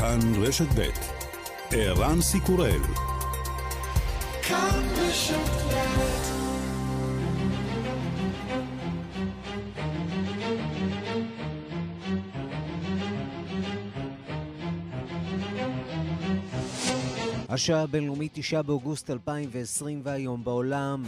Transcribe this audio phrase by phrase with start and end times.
[0.00, 0.88] כאן רשת ב'
[1.70, 2.80] ערן סיקורל
[17.48, 21.02] השעה הבינלאומית 9 באוגוסט 2020 והיום בעולם.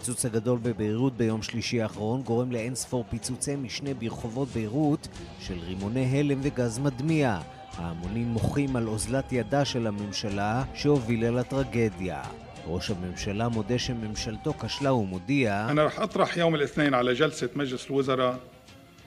[0.00, 5.08] הפיצוץ הגדול בביירות ביום שלישי האחרון גורם לאין ספור פיצוצי משנה ברחובות ביירות
[5.40, 7.38] של רימוני הלם וגז מדמיע.
[7.76, 12.22] ההמונים מוחים על אוזלת ידה של הממשלה שהובילה לטרגדיה.
[12.66, 18.38] ראש הממשלה מודה שממשלתו כשלה ומודיע أنا رح أطرح يوم الاثنين على جلسة مجلس الوزراء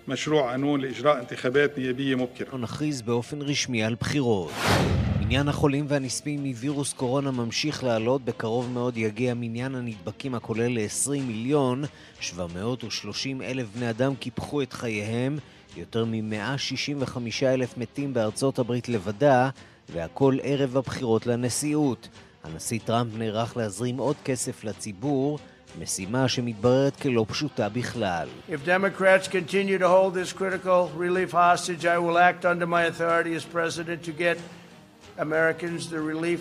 [0.08, 2.58] مشروع قانون لإجراء انتخابات نيابية مبكرة.
[2.58, 4.52] נכריז באופן רשמי על בחירות.
[5.28, 11.84] מניין החולים והנספים מווירוס קורונה ממשיך לעלות, בקרוב מאוד יגיע מניין הנדבקים הכולל ל-20 מיליון,
[12.20, 15.38] 730 אלף בני אדם קיפחו את חייהם,
[15.77, 19.50] יותר מ-165 אלף מתים בארצות הברית לבדה,
[19.92, 22.08] והכל ערב הבחירות לנשיאות.
[22.44, 25.38] הנשיא טראמפ נערך להזרים עוד כסף לציבור,
[25.81, 28.28] משימה שמתבררת כלא פשוטה בכלל.
[28.48, 33.34] If Democrats continue to hold this critical relief hostage, I will act under my authority
[33.34, 34.38] as president to get
[35.19, 36.41] Americans the relief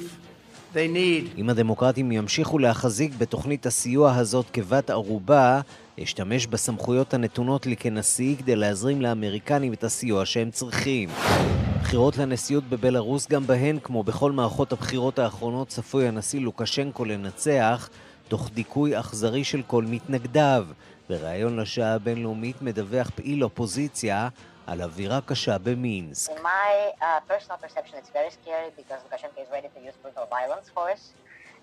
[0.74, 1.38] they need.
[1.38, 5.62] אם הדמוקרטים ימשיכו להחזיק בתוכנית הסיוע הזאת כבת ערובה,
[6.04, 11.10] אשתמש בסמכויות הנתונות לי כנשיא כדי להזרים לאמריקנים את הסיוע שהם צריכים.
[11.82, 17.90] בחירות לנשיאות בבלארוס גם בהן, כמו בכל מערכות הבחירות האחרונות, צפוי הנשיא לוקשנקו לנצח,
[18.28, 20.66] תוך דיכוי אכזרי של כל מתנגדיו.
[21.10, 24.30] בריאיון לשעה הבינלאומית מדווח פעיל אופוזיציה
[24.68, 26.32] על אווירה קשה במינסק.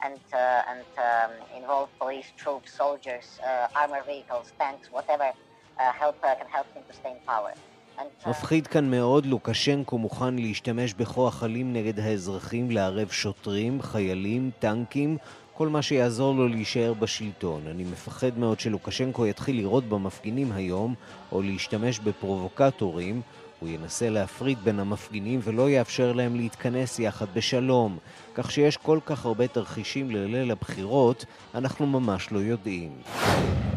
[0.03, 6.17] and, uh, and um, involve police, troops, soldiers, uh, armored vehicles, tanks, whatever uh, help,
[6.23, 7.53] uh, can help him to stay in power.
[7.99, 15.19] Uh, מפחיד כאן מאוד, לוקשנקו מוכן להשתמש בכוח אלים נגד האזרחים, לערב שוטרים, חיילים, טנקים
[15.57, 17.63] כל מה שיעזור לו להישאר בשלטון.
[17.71, 20.95] אני מפחד מאוד שלוקשנקו יתחיל לירות במפגינים היום,
[21.33, 23.21] או להשתמש בפרובוקטורים.
[23.61, 27.99] הוא ינסה להפריד בין המפגינים ולא יאפשר להם להתכנס יחד בשלום.
[28.35, 31.25] כך שיש כל כך הרבה תרחישים לליל הבחירות,
[31.55, 32.93] אנחנו ממש לא יודעים.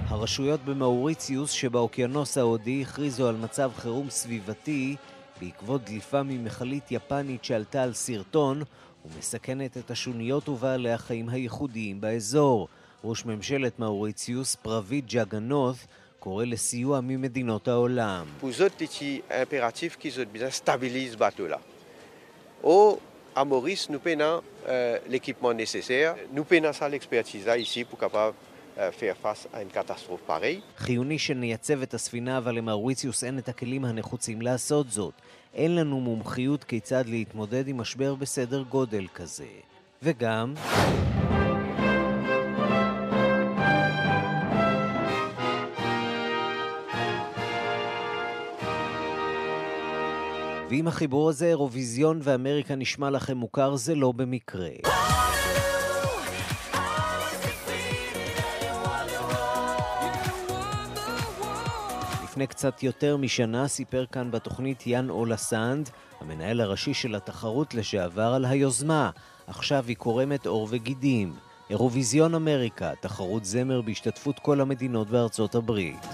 [0.07, 4.95] הרשויות במאוריציוס שבאוקיינוס ההודי הכריזו על מצב חירום סביבתי
[5.41, 8.63] בעקבות דליפה ממכלית יפנית שעלתה על סרטון
[9.15, 12.67] ומסכנת את השוניות ובעלי החיים הייחודיים באזור.
[13.03, 15.75] ראש ממשלת מאוריציוס, פרביט ג'אגנות,
[16.19, 18.25] קורא לסיוע ממדינות העולם.
[23.37, 26.15] à Maurice, nous peinons euh, l'équipement nécessaire.
[26.33, 27.85] Nous peinons ça l'expertise ici
[28.77, 30.61] faire face à une catastrophe pareille.
[30.77, 35.13] חיוני שנייצב את הספינה, אבל למאוריציוס אין את הכלים הנחוצים לעשות זאת.
[35.53, 39.45] אין לנו מומחיות כיצד להתמודד עם משבר בסדר גודל כזה.
[40.03, 40.53] וגם...
[50.69, 54.69] ואם החיבור הזה, אירוויזיון ואמריקה נשמע לכם מוכר, זה לא במקרה.
[62.37, 65.89] לפני קצת יותר משנה סיפר כאן בתוכנית יאן אולה סנד,
[66.21, 69.09] המנהל הראשי של התחרות לשעבר, על היוזמה.
[69.47, 71.33] עכשיו היא קורמת עור וגידים.
[71.69, 76.05] אירוויזיון אמריקה, תחרות זמר בהשתתפות כל המדינות בארצות הברית.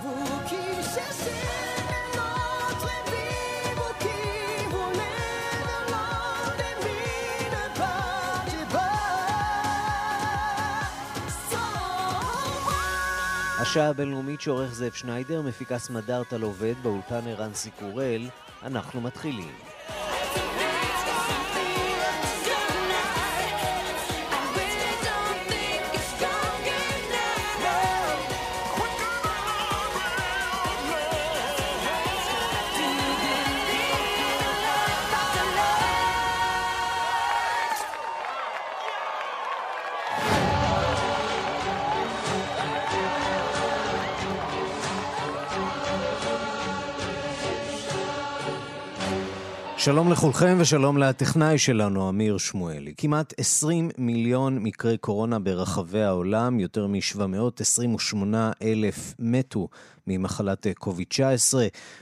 [13.73, 18.29] השעה הבינלאומית שעורך זאב שניידר, מפיקה סמדארטה עובד, באולפן ערן סיקורל,
[18.63, 19.72] אנחנו מתחילים.
[49.83, 52.93] שלום לכולכם ושלום לטכנאי שלנו, אמיר שמואלי.
[52.97, 58.15] כמעט 20 מיליון מקרי קורונה ברחבי העולם, יותר מ-728
[58.61, 59.67] אלף מתו
[60.07, 61.53] ממחלת קוביד-19.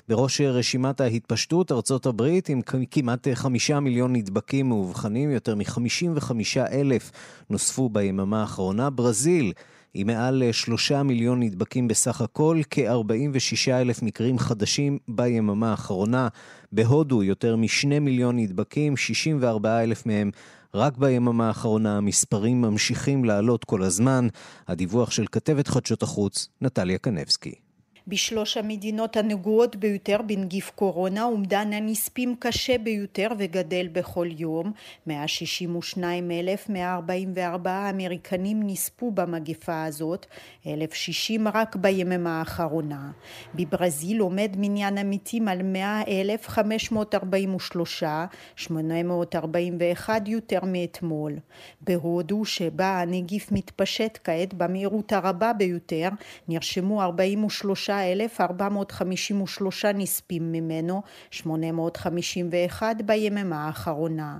[0.07, 2.61] בראש רשימת ההתפשטות, ארצות הברית עם
[2.91, 6.31] כמעט 5 מיליון נדבקים מאובחנים, יותר מ-55
[6.71, 7.11] אלף
[7.49, 8.89] נוספו ביממה האחרונה.
[8.89, 9.53] ברזיל
[9.93, 16.27] עם מעל שלושה מיליון נדבקים בסך הכל, כ-46 אלף מקרים חדשים ביממה האחרונה.
[16.71, 20.31] בהודו יותר משני מיליון נדבקים, 64 אלף מהם
[20.73, 21.97] רק ביממה האחרונה.
[21.97, 24.27] המספרים ממשיכים לעלות כל הזמן.
[24.67, 27.70] הדיווח של כתבת חדשות החוץ, נטליה קנבסקי.
[28.07, 34.71] בשלוש המדינות הנגועות ביותר בנגיף קורונה אומדן הנספים קשה ביותר וגדל בכל יום.
[35.07, 40.25] 162,144 אמריקנים נספו במגפה הזאת
[40.67, 43.11] 1,060 רק ביממה האחרונה.
[43.55, 48.03] בברזיל עומד מניין המתים על 100,543
[48.55, 51.33] 841 יותר מאתמול.
[51.81, 56.09] בהודו שבה הנגיף מתפשט כעת במהירות הרבה ביותר
[56.47, 61.01] נרשמו 43 23,453 נספים ממנו,
[61.31, 64.37] 851 ביממה האחרונה.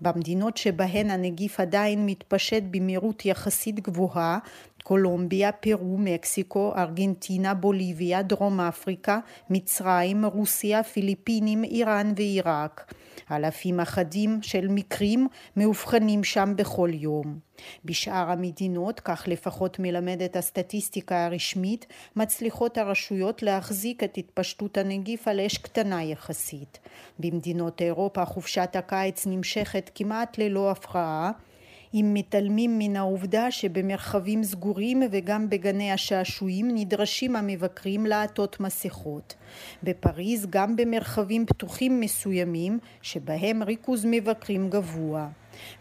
[0.00, 4.38] במדינות שבהן הנגיף עדיין מתפשט במהירות יחסית גבוהה,
[4.82, 9.18] קולומביה, פרו, מקסיקו, ארגנטינה, בוליביה, דרום אפריקה,
[9.50, 12.94] מצרים, רוסיה, פיליפינים, איראן ועיראק.
[13.30, 17.38] אלפים אחדים של מקרים מאובחנים שם בכל יום.
[17.84, 21.86] בשאר המדינות, כך לפחות מלמדת הסטטיסטיקה הרשמית,
[22.16, 26.78] מצליחות הרשויות להחזיק את התפשטות הנגיף על אש קטנה יחסית.
[27.18, 31.30] במדינות אירופה חופשת הקיץ נמשכת כמעט ללא הפרעה
[31.94, 39.34] אם מתעלמים מן העובדה שבמרחבים סגורים וגם בגני השעשועים נדרשים המבקרים לעטות מסכות.
[39.82, 45.28] בפריז גם במרחבים פתוחים מסוימים שבהם ריכוז מבקרים גבוה.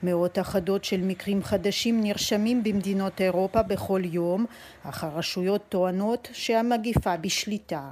[0.04, 4.46] מאות אחדות של מקרים חדשים נרשמים במדינות אירופה בכל יום,
[4.84, 7.90] אך הרשויות טוענות שהמגיפה בשליטה.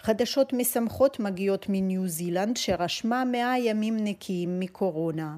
[0.00, 5.36] חדשות משמחות מגיעות מניו זילנד שרשמה מאה ימים נקיים מקורונה.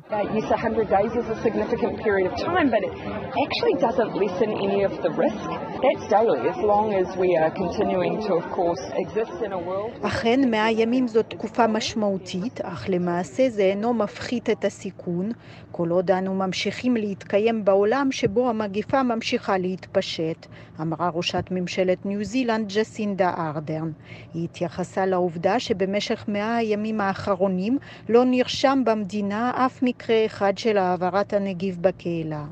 [10.03, 15.31] אכן מאה ימים זאת תקופה משמעותית, אך למעשה זה אינו מפחית את הסיכון,
[15.73, 20.47] כל עוד אנו ממשיכים להתקיים בעולם שבו המגיפה ממשיכה להתפשט,
[20.81, 23.91] אמרה ראשת ממשלת ניו זילנד ג'סינדה ארדרן.
[24.35, 27.79] היא התייחסה לעובדה שבמשך מאה הימים האחרונים
[28.09, 32.45] לא נרשם במדינה אף מקרה אחד של העברת הנגיף בקהילה.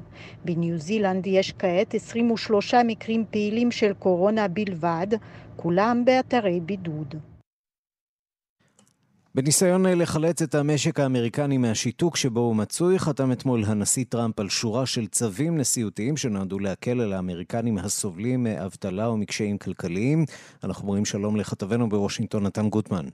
[0.45, 5.07] בניו זילנד יש כעת 23 מקרים פעילים של קורונה בלבד,
[5.57, 7.15] כולם באתרי בידוד.
[9.43, 14.87] בניסיון לחלץ את המשק האמריקני מהשיתוק שבו הוא מצוי, חתם אתמול הנשיא טראמפ על שורה
[14.87, 20.25] של צווים נשיאותיים שנועדו להקל על האמריקנים הסובלים מאבטלה ומקשיים כלכליים.
[20.65, 23.07] אנחנו אומרים שלום לכתבנו בוושינגטון, נתן גוטמן.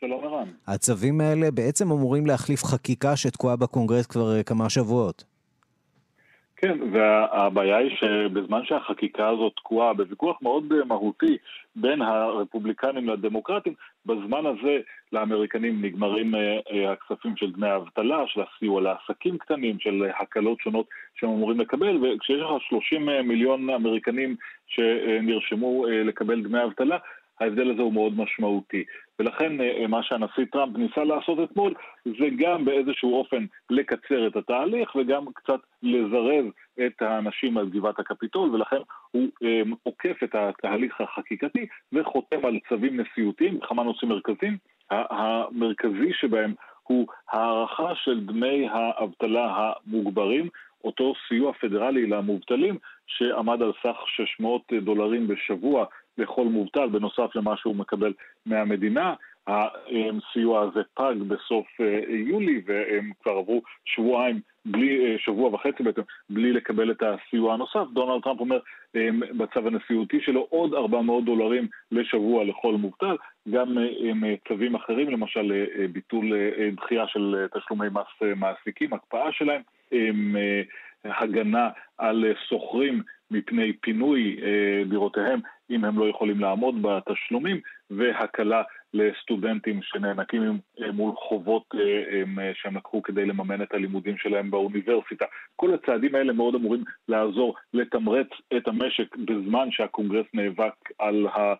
[0.00, 0.48] שלום ערן.
[0.66, 5.24] הצווים האלה בעצם אמורים להחליף חקיקה שתקועה בקונגרס כבר כמה שבועות.
[6.64, 11.36] כן, והבעיה היא שבזמן שהחקיקה הזאת תקועה בוויכוח מאוד מהותי
[11.76, 13.74] בין הרפובליקנים לדמוקרטים,
[14.06, 14.78] בזמן הזה
[15.12, 20.86] לאמריקנים נגמרים אה, אה, הכספים של דמי האבטלה, של הסיוע לעסקים קטנים, של הקלות שונות
[21.14, 24.36] שהם אמורים לקבל, וכשיש לך 30 אה, מיליון אמריקנים
[24.66, 26.98] שנרשמו לקבל דמי אבטלה,
[27.40, 28.84] ההבדל הזה הוא מאוד משמעותי.
[29.18, 34.96] ולכן אה, מה שהנשיא טראמפ ניסה לעשות אתמול זה גם באיזשהו אופן לקצר את התהליך
[34.96, 36.44] וגם קצת לזרז
[36.86, 43.00] את האנשים על גבעת הקפיטול ולכן הוא אה, עוקף את התהליך החקיקתי וחותם על צווים
[43.00, 44.56] נשיאותיים בכמה נושאים מרכזיים.
[44.90, 50.48] המרכזי שבהם הוא הערכה של דמי האבטלה המוגברים,
[50.84, 55.86] אותו סיוע פדרלי למובטלים שעמד על סך 600 דולרים בשבוע
[56.18, 58.12] לכל מובטל, בנוסף למה שהוא מקבל
[58.46, 59.14] מהמדינה.
[59.46, 66.02] הסיוע הזה פג בסוף אה, יולי והם כבר עברו שבועיים, בלי, אה, שבוע וחצי בעצם,
[66.30, 67.84] בלי לקבל את הסיוע הנוסף.
[67.92, 68.58] דונלד טראמפ אומר
[69.38, 73.16] בצו הנשיאותי שלו עוד 400 דולרים לשבוע לכל מובטל,
[73.50, 73.78] גם
[74.48, 76.32] צווים אחרים, למשל ביטול
[76.76, 79.62] דחייה של תשלומי מס מעסיקים, הקפאה שלהם,
[81.04, 81.68] הגנה
[81.98, 84.36] על שוכרים מפני פינוי
[84.88, 88.62] דירותיהם אם הם לא יכולים לעמוד בתשלומים, והקלה
[88.94, 90.58] לסטודנטים שנאנקים
[90.92, 95.24] מול חובות אה, שהם לקחו כדי לממן את הלימודים שלהם באוניברסיטה.
[95.56, 101.54] כל הצעדים האלה מאוד אמורים לעזור לתמרץ את המשק בזמן שהקונגרס נאבק על ה...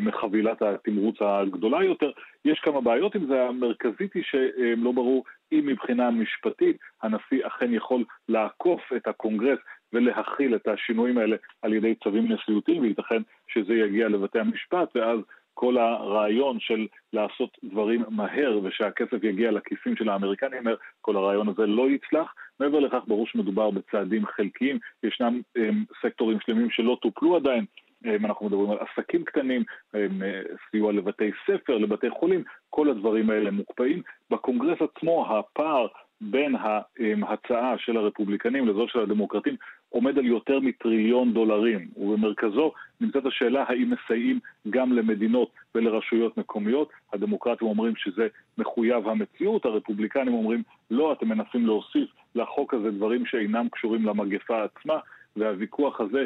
[0.00, 2.10] מחבילת התמרוץ הגדולה יותר.
[2.44, 5.24] יש כמה בעיות עם זה, המרכזית היא שלא ברור
[5.54, 9.58] אם מבחינה משפטית הנשיא אכן יכול לעקוף את הקונגרס
[9.92, 15.18] ולהכיל את השינויים האלה על ידי צווים נשיאותיים, וייתכן שזה יגיע לבתי המשפט, ואז
[15.54, 20.62] כל הרעיון של לעשות דברים מהר ושהכסף יגיע לכיסים של האמריקנים,
[21.00, 25.40] כל הרעיון הזה לא יצלח, מעבר לכך, ברור שמדובר בצעדים חלקיים, ישנם
[26.02, 27.64] סקטורים שלמים שלא טופלו עדיין,
[28.24, 29.62] אנחנו מדברים על עסקים קטנים,
[30.70, 34.02] סיוע לבתי ספר, לבתי חולים, כל הדברים האלה מוקפאים.
[34.34, 35.86] בקונגרס עצמו הפער
[36.20, 36.56] בין
[37.22, 39.56] ההצעה של הרפובליקנים לזו של הדמוקרטים
[39.88, 46.88] עומד על יותר מטריליון דולרים, ובמרכזו נמצאת השאלה האם מסייעים גם למדינות ולרשויות מקומיות.
[47.12, 53.68] הדמוקרטים אומרים שזה מחויב המציאות, הרפובליקנים אומרים לא, אתם מנסים להוסיף לחוק הזה דברים שאינם
[53.68, 54.98] קשורים למגפה עצמה,
[55.36, 56.24] והוויכוח הזה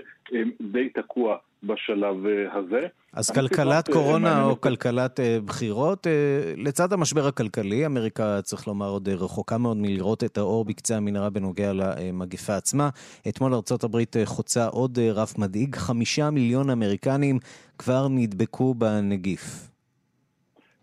[0.60, 2.86] די תקוע בשלב אה, הזה.
[3.12, 6.12] אז כלכלת קורונה או כלכלת אה, בחירות, אה,
[6.56, 11.72] לצד המשבר הכלכלי, אמריקה, צריך לומר, עוד רחוקה מאוד מלראות את האור בקצה המנהרה בנוגע
[11.72, 12.88] למגפה עצמה.
[13.28, 17.38] אתמול ארה"ב חוצה עוד רף מדאיג, חמישה מיליון אמריקנים
[17.78, 19.68] כבר נדבקו בנגיף.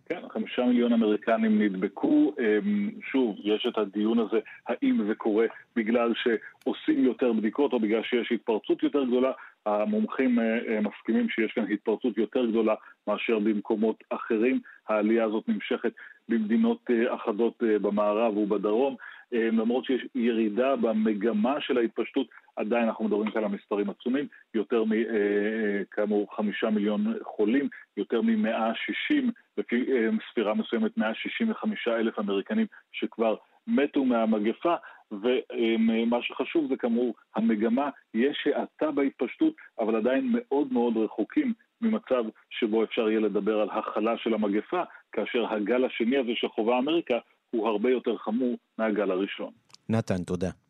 [0.05, 2.33] כן, חמישה מיליון אמריקנים נדבקו.
[2.39, 5.45] אמ, שוב, יש את הדיון הזה, האם זה קורה
[5.75, 9.31] בגלל שעושים יותר בדיקות או בגלל שיש התפרצות יותר גדולה.
[9.65, 12.75] המומחים אה, אה, מסכימים שיש כאן התפרצות יותר גדולה
[13.07, 14.59] מאשר במקומות אחרים.
[14.88, 15.91] העלייה הזאת נמשכת
[16.29, 18.95] במדינות אה, אחדות במערב ובדרום.
[19.31, 26.35] למרות שיש ירידה במגמה של ההתפשטות, עדיין אנחנו מדברים כאן על מספרים עצומים, יותר מכאמור
[26.35, 29.85] חמישה מיליון חולים, יותר מ-160, לפי
[30.31, 33.35] ספירה מסוימת 165 אלף אמריקנים שכבר
[33.67, 34.75] מתו מהמגפה,
[35.12, 42.83] ומה שחשוב זה כאמור המגמה, יש האטה בהתפשטות, אבל עדיין מאוד מאוד רחוקים ממצב שבו
[42.83, 47.17] אפשר יהיה לדבר על הכלה של המגפה, כאשר הגל השני הזה שחווה אמריקה
[47.51, 49.51] הוא הרבה יותר חמור מהגל הראשון.
[49.89, 50.64] נתן, תודה.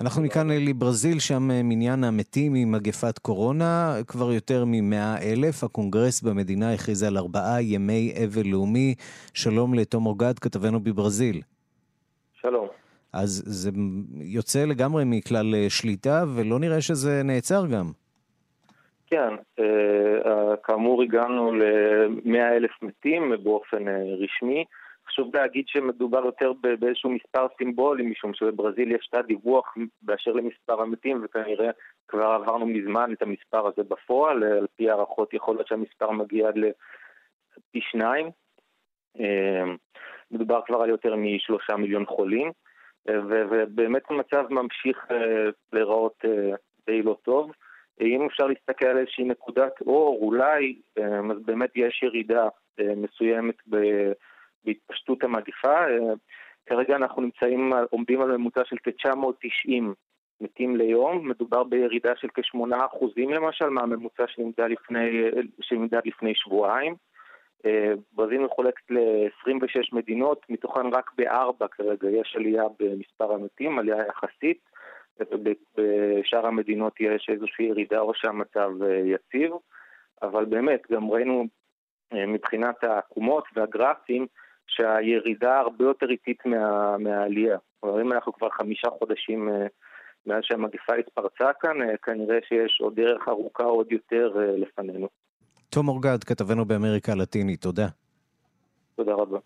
[0.00, 5.64] אנחנו מכאן לברזיל, שם אה, מניין המתים ממגפת קורונה, כבר יותר מ-100 אלף.
[5.64, 8.94] הקונגרס במדינה הכריז על ארבעה ימי אבל לאומי.
[9.34, 11.40] שלום לתום אורגד, כתבנו בברזיל.
[12.32, 12.66] שלום.
[13.12, 13.70] אז זה
[14.20, 17.86] יוצא לגמרי מכלל אה, שליטה, ולא נראה שזה נעצר גם.
[19.06, 23.84] כן, אה, כאמור הגענו ל-100 אלף מתים באופן
[24.22, 24.64] רשמי.
[25.10, 31.20] חשוב להגיד שמדובר יותר באיזשהו מספר סימבולי, משום שבברזיל יש תא דיווח באשר למספר המתים,
[31.24, 31.70] וכנראה
[32.08, 36.56] כבר עברנו מזמן את המספר הזה בפועל, על פי הערכות יכול להיות שהמספר מגיע עד
[36.56, 38.30] לפי שניים.
[39.18, 39.76] אמ,
[40.30, 42.50] מדובר כבר על יותר משלושה מיליון חולים,
[43.06, 46.54] ובאמת המצב ממשיך אה, להיראות אה,
[46.86, 47.52] די לא טוב.
[48.00, 50.76] אם אפשר להסתכל על איזושהי נקודת אור, אולי,
[51.30, 52.48] אז באמת יש ירידה
[52.80, 53.76] אה, מסוימת ב...
[54.64, 55.84] בהתפשטות המגיפה.
[55.84, 56.12] אה,
[56.66, 59.82] כרגע אנחנו נמצאים, עומדים על ממוצע של כ-990
[60.40, 65.30] מתים ליום, מדובר בירידה של כ-8% למשל מהממוצע שנמדד לפני,
[66.04, 66.94] לפני שבועיים.
[67.66, 74.70] אה, ברזיל מחולקת ל-26 מדינות, מתוכן רק בארבע כרגע יש עלייה במספר המתים, עלייה יחסית,
[75.20, 79.52] ובשאר המדינות יש איזושהי ירידה או שהמצב אה, יציב,
[80.22, 81.44] אבל באמת, גם ראינו
[82.12, 84.26] מבחינת העקומות והגרפים,
[84.70, 87.58] שהירידה הרבה יותר איטית מה, מהעלייה.
[87.80, 89.66] כלומר, אם אנחנו כבר חמישה חודשים אה,
[90.26, 95.08] מאז שהמגפה התפרצה כאן, אה, כנראה שיש עוד דרך ארוכה עוד יותר אה, לפנינו.
[95.70, 97.86] תום אורגד, כתבנו באמריקה הלטינית, תודה.
[98.96, 99.38] תודה רבה.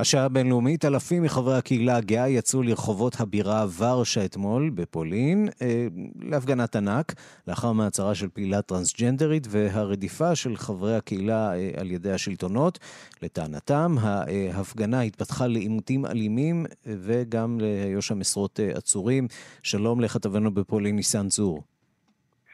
[0.00, 5.86] השעה הבינלאומית, אלפים מחברי הקהילה הגאה יצאו לרחובות הבירה ורשה אתמול בפולין אה,
[6.22, 7.14] להפגנת ענק,
[7.48, 12.78] לאחר מעצרה של פעילה טרנסג'נדרית והרדיפה של חברי הקהילה אה, על ידי השלטונות.
[13.22, 13.94] לטענתם,
[14.52, 19.28] ההפגנה התפתחה לעימותים אלימים וגם היו שם עשרות אה, עצורים.
[19.62, 21.62] שלום לכתבנו בפולין, ניסן צור.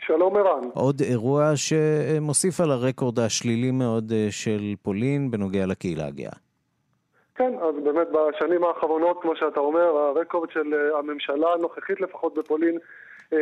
[0.06, 0.68] שלום ערן.
[0.74, 6.43] עוד אירוע שמוסיף על הרקורד השלילי מאוד אה, של פולין בנוגע לקהילה הגאה.
[7.34, 12.78] כן, אז באמת בשנים האחרונות, כמו שאתה אומר, הרקורד של אה, הממשלה הנוכחית לפחות בפולין
[13.32, 13.38] אה,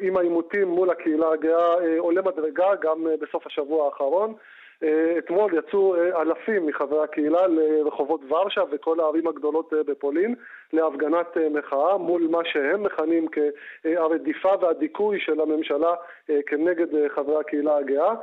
[0.00, 4.34] עם העימותים מול הקהילה הגאה אה, עולה מדרגה גם בסוף השבוע האחרון.
[4.82, 10.34] אה, אתמול יצאו אה, אלפים מחברי הקהילה לרחובות ורשה וכל הערים הגדולות אה, בפולין
[10.72, 13.26] להפגנת מחאה מול מה שהם מכנים
[13.82, 15.94] כהרדיפה והדיכוי של הממשלה
[16.46, 18.14] כנגד חברי הקהילה הגאה.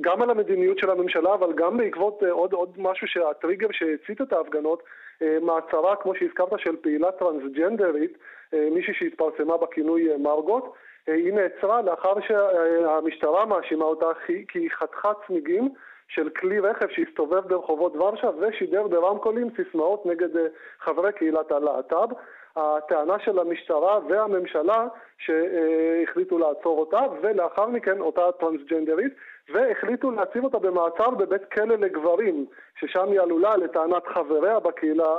[0.00, 4.82] גם על המדיניות של הממשלה אבל גם בעקבות עוד, עוד משהו שהטריגר שהצית את ההפגנות
[5.20, 8.18] מעצרה כמו שהזכרת של פעילה טרנסג'נדרית
[8.52, 10.64] מישהי שהתפרסמה בכינוי מרגוט
[11.06, 14.06] היא נעצרה לאחר שהמשטרה מאשימה אותה
[14.48, 15.68] כי היא חתכה צמיגים
[16.08, 20.46] של כלי רכב שהסתובב ברחובות ורשה ושידר ברמקולים סיסמאות נגד אה,
[20.78, 22.12] חברי קהילת הלהט"ב.
[22.56, 24.86] הטענה של המשטרה והממשלה
[25.18, 29.12] שהחליטו לעצור אותה ולאחר מכן אותה טרנסג'נדרית
[29.52, 32.46] והחליטו להציב אותה במעצר בבית כלא לגברים,
[32.80, 35.14] ששם היא עלולה, לטענת חבריה בקהילה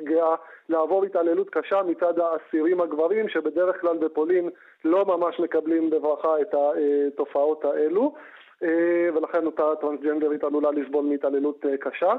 [0.00, 0.34] הגאה,
[0.68, 4.50] לעבור התעללות קשה מצד האסירים הגברים, שבדרך כלל בפולין
[4.84, 8.14] לא ממש מקבלים בברכה את התופעות האלו,
[9.14, 12.12] ולכן אותה טרנסג'נדרית עלולה לסבול מהתעללות קשה.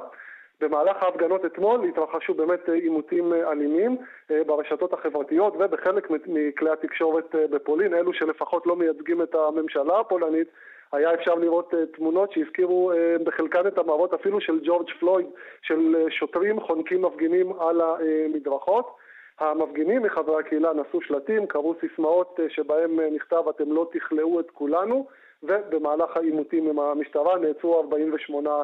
[0.61, 3.97] במהלך ההפגנות אתמול התרחשו באמת עימותים אלימים
[4.29, 10.47] ברשתות החברתיות ובחלק מכלי התקשורת בפולין, אלו שלפחות לא מייצגים את הממשלה הפולנית,
[10.93, 12.91] היה אפשר לראות תמונות שהזכירו
[13.23, 15.27] בחלקן את המראות אפילו של ג'ורג' פלויד,
[15.61, 18.95] של שוטרים חונקים מפגינים על המדרכות.
[19.39, 25.07] המפגינים מחברי הקהילה נשאו שלטים, קראו סיסמאות שבהם נכתב אתם לא תכלאו את כולנו,
[25.43, 28.63] ובמהלך העימותים עם המשטרה נעצרו 48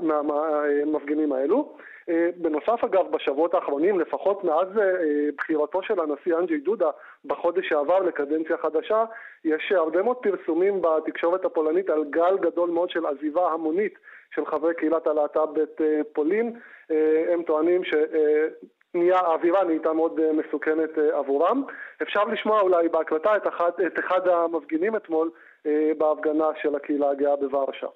[0.00, 1.76] מהמפגינים האלו.
[2.36, 4.68] בנוסף אגב, בשבועות האחרונים, לפחות מאז
[5.36, 6.90] בחירתו של הנשיא אנג'י דודה
[7.24, 9.04] בחודש שעבר לקדנציה חדשה,
[9.44, 13.98] יש הרבה מאוד פרסומים בתקשורת הפולנית על גל גדול מאוד של עזיבה המונית
[14.34, 16.58] של חברי קהילת הלהט"ב בפולין.
[17.28, 17.94] הם טוענים ש...
[18.94, 21.64] נהיה, האווירה נהייתה מאוד מסוכנת עבורם.
[22.02, 25.30] אפשר לשמוע אולי בהקלטה את אחד, את אחד המפגינים אתמול
[25.98, 27.86] בהפגנה של הקהילה הגאה בוורשה.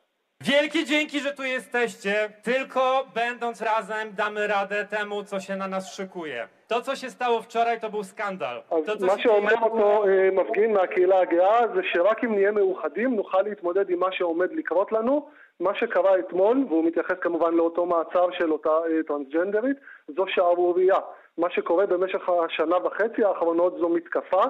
[0.44, 2.14] Wielkie dzięki, że tu jesteście.
[2.42, 6.48] Tylko będąc razem damy radę temu, co się na nas szykuje.
[6.68, 8.62] To, co się stało wczoraj, to był skandal.
[8.70, 13.98] אז מה שאומר אותו מפגין מהקהילה הגאה זה שרק אם נהיה מאוחדים נוכל להתמודד עם
[13.98, 15.28] מה שעומד לקרות לנו.
[15.60, 18.70] מה שקרה אתמול, והוא מתייחס כמובן לאותו מעצר של אותה
[19.06, 19.76] טרנסג'נדרית,
[20.16, 20.96] זו שערורייה.
[21.38, 24.42] מה שקורה במשך השנה וחצי האחרונות זו מתקפה,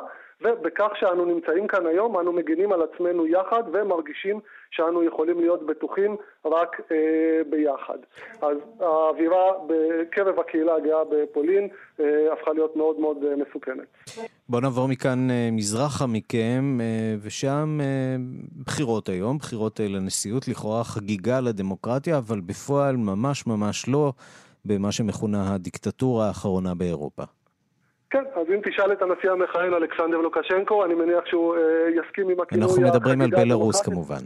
[0.45, 6.17] ובכך שאנו נמצאים כאן היום, אנו מגינים על עצמנו יחד ומרגישים שאנו יכולים להיות בטוחים
[6.45, 6.97] רק אה,
[7.51, 7.99] ביחד.
[8.43, 11.69] אז האווירה בקרב הקהילה הגאה בפולין
[12.01, 13.87] אה, הפכה להיות מאוד מאוד אה, מסוכנת.
[14.49, 18.17] בואו נעבור מכאן אה, מזרחה מכם, אה, ושם אה,
[18.67, 24.13] בחירות היום, בחירות אה, לנשיאות, לכאורה חגיגה לדמוקרטיה, אבל בפועל ממש ממש לא.
[24.65, 27.23] במה שמכונה הדיקטטורה האחרונה באירופה.
[28.11, 32.41] כן, אז אם תשאל את הנשיא המכהן אלכסנדר לוקשנקו, אני מניח שהוא אה, יסכים עם
[32.41, 34.23] הכינוי אנחנו מדברים על בלארוס כמובן.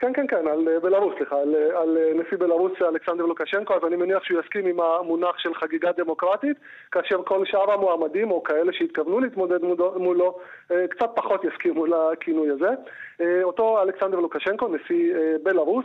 [0.00, 4.24] כן, כן, כן, על בלארוס, סליחה, על, על נשיא בלארוס אלכסנדר לוקשנקו, אז אני מניח
[4.24, 6.56] שהוא יסכים עם המונח של חגיגה דמוקרטית,
[6.92, 9.58] כאשר כל שאר המועמדים, או כאלה שהתכוונו להתמודד
[9.96, 12.68] מולו, קצת פחות יסכימו לכינוי הזה.
[13.42, 15.84] אותו אלכסנדר לוקשנקו, נשיא בלארוס,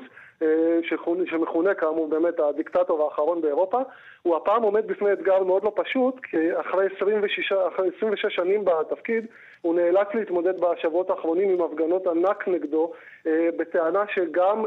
[1.26, 3.82] שמכונה כאמור באמת הדיקטטור האחרון באירופה,
[4.22, 9.26] הוא הפעם עומד בפני אתגר מאוד לא פשוט, כי אחרי 26, אחרי 26 שנים בתפקיד,
[9.66, 12.92] הוא נאלץ להתמודד בשבועות האחרונים עם הפגנות ענק נגדו,
[13.26, 14.66] בטענה שגם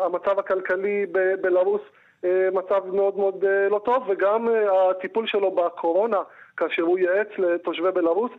[0.00, 1.80] המצב הכלכלי בבלארוס
[2.52, 4.48] מצב מאוד מאוד לא טוב, וגם
[4.90, 6.22] הטיפול שלו בקורונה,
[6.56, 8.30] כאשר הוא ייעץ לתושבי בלארוס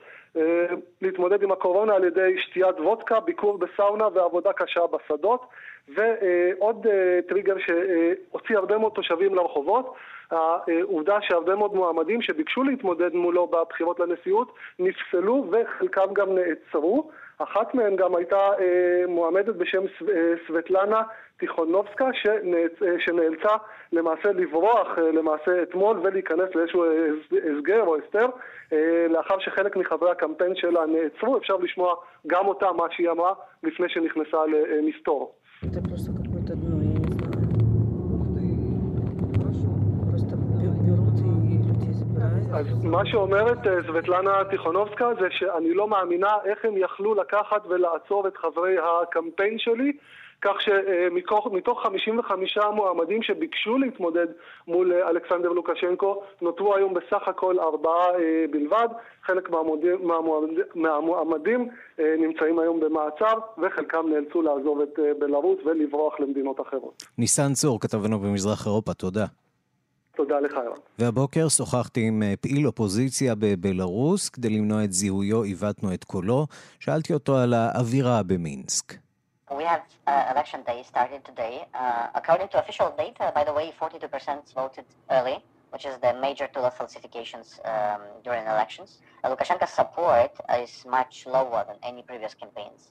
[1.02, 5.46] להתמודד עם הקורונה על ידי שתיית וודקה, ביקור בסאונה ועבודה קשה בשדות.
[5.96, 6.88] ועוד
[7.28, 9.96] טריגר שהוציא הרבה מאוד תושבים לרחובות,
[10.32, 17.10] העובדה שהרבה מאוד מועמדים שביקשו להתמודד מולו בבחירות לנשיאות נפסלו וחלקם גם נעצרו.
[17.38, 18.50] אחת מהן גם הייתה
[19.08, 19.82] מועמדת בשם
[20.48, 21.02] סבטלנה
[21.39, 22.72] טיכונובסקה שנאצ...
[23.00, 23.56] שנאלצה
[23.91, 26.86] למעשה לברוח למעשה אתמול ולהיכנס לאיזשהו
[27.32, 28.26] הסגר או הסתר
[29.10, 31.96] לאחר שחלק מחברי הקמפיין שלה נעצרו, אפשר לשמוע
[32.28, 35.36] גם אותה מה שהיא אמרה לפני שנכנסה למסתור.
[42.54, 48.38] אז מה שאומרת סבטלנה טיכונובסקה זה שאני לא מאמינה איך הם יכלו לקחת ולעצור את
[48.38, 49.92] חברי הקמפיין שלי
[50.42, 54.26] כך שמתוך 55 מועמדים שביקשו להתמודד
[54.68, 58.08] מול אלכסנדר לוקשנקו, נותרו היום בסך הכל ארבעה
[58.52, 58.88] בלבד.
[59.24, 59.50] חלק
[60.76, 67.04] מהמועמדים נמצאים היום במעצר, וחלקם נאלצו לעזוב את בלרוס ולברוח למדינות אחרות.
[67.18, 69.26] ניסן צור, כתבנו במזרח אירופה, תודה.
[70.21, 70.79] תודה לך, ירון.
[70.99, 76.47] והבוקר שוחחתי עם פעיל אופוזיציה בבלארוס, כדי למנוע את זיהויו עיוותנו את קולו.
[76.79, 78.93] שאלתי אותו על האווירה במינסק.
[79.49, 81.55] We have uh, election day started today.
[81.73, 85.38] Uh, according to official data, by the way, 42% voted early,
[85.73, 88.89] which is the major tool of falsifications um, during elections.
[89.23, 90.31] Uh, Lukashenko's support
[90.63, 92.81] is much lower than any previous campaigns.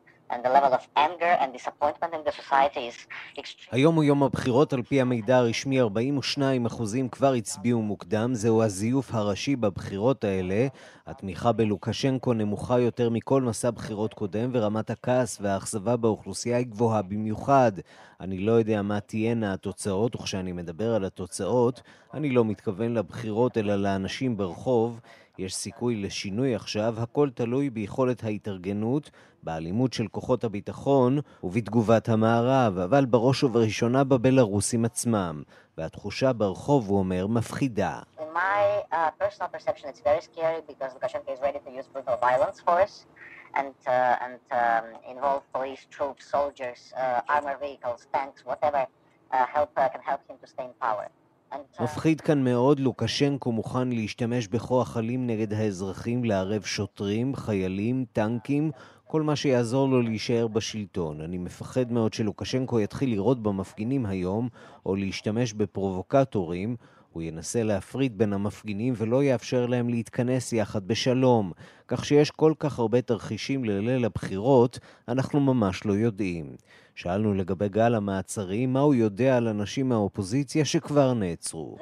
[3.70, 5.84] היום הוא יום הבחירות, על פי המידע הרשמי 42%
[7.10, 10.66] כבר הצביעו מוקדם, זהו הזיוף הראשי בבחירות האלה.
[11.06, 17.72] התמיכה בלוקשנקו נמוכה יותר מכל מסע בחירות קודם, ורמת הכעס והאכזבה באוכלוסייה היא גבוהה במיוחד.
[18.20, 21.82] אני לא יודע מה תהיינה התוצאות, וכשאני מדבר על התוצאות,
[22.14, 25.00] אני לא מתכוון לבחירות אלא לאנשים ברחוב.
[25.40, 29.10] יש סיכוי לשינוי עכשיו, הכל תלוי ביכולת ההתארגנות,
[29.42, 35.42] באלימות של כוחות הביטחון ובתגובת המערב, אבל בראש ובראשונה בבלארוסים עצמם.
[35.78, 37.98] והתחושה ברחוב, הוא אומר, מפחידה.
[49.32, 51.19] uh, help, uh.
[51.80, 58.70] מפחיד כאן מאוד, לוקשנקו מוכן להשתמש בכוח אלים נגד האזרחים, לערב שוטרים, חיילים, טנקים,
[59.06, 61.20] כל מה שיעזור לו להישאר בשלטון.
[61.20, 64.48] אני מפחד מאוד שלוקשנקו יתחיל לירות במפגינים היום,
[64.86, 66.76] או להשתמש בפרובוקטורים.
[67.12, 71.52] הוא ינסה להפריד בין המפגינים ולא יאפשר להם להתכנס יחד בשלום.
[71.88, 76.56] כך שיש כל כך הרבה תרחישים לליל הבחירות, אנחנו ממש לא יודעים.
[77.00, 81.76] שאלנו לגבי גל המעצרים, מה הוא יודע על אנשים מהאופוזיציה שכבר נעצרו.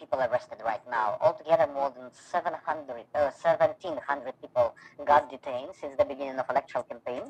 [0.00, 1.08] people arrested right now.
[1.26, 4.66] Altogether, more than 700, uh, 1,700 people
[5.04, 7.24] got detained since the beginning of electoral campaign,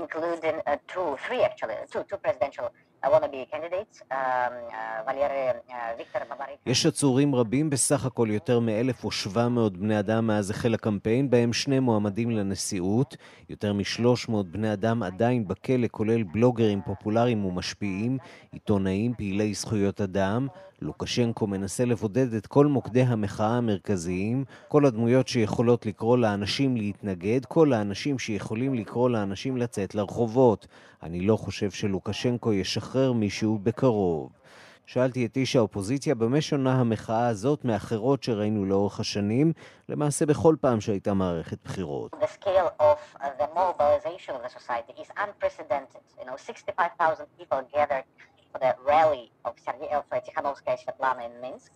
[0.00, 2.66] including uh, two, three actually, two, two presidential
[6.66, 9.38] יש עצורים רבים, בסך הכל יותר מ-1,700
[9.78, 13.16] בני אדם מאז החל הקמפיין, בהם שני מועמדים לנשיאות,
[13.48, 18.18] יותר מ-300 בני אדם עדיין בכלא, כולל בלוגרים פופולריים ומשפיעים,
[18.52, 20.48] עיתונאים, פעילי זכויות אדם.
[20.82, 27.72] לוקשנקו מנסה לבודד את כל מוקדי המחאה המרכזיים, כל הדמויות שיכולות לקרוא לאנשים להתנגד, כל
[27.72, 30.66] האנשים שיכולים לקרוא לאנשים לצאת לרחובות.
[31.02, 34.30] אני לא חושב שלוקשנקו ישחרר מישהו בקרוב.
[34.86, 39.52] שאלתי את איש האופוזיציה במה שונה המחאה הזאת מאחרות שראינו לאורך השנים,
[39.88, 42.12] למעשה בכל פעם שהייתה מערכת בחירות.
[47.50, 47.62] for
[48.58, 51.70] the rally of Sergei Tikhanovskaya Svetlana in Minsk.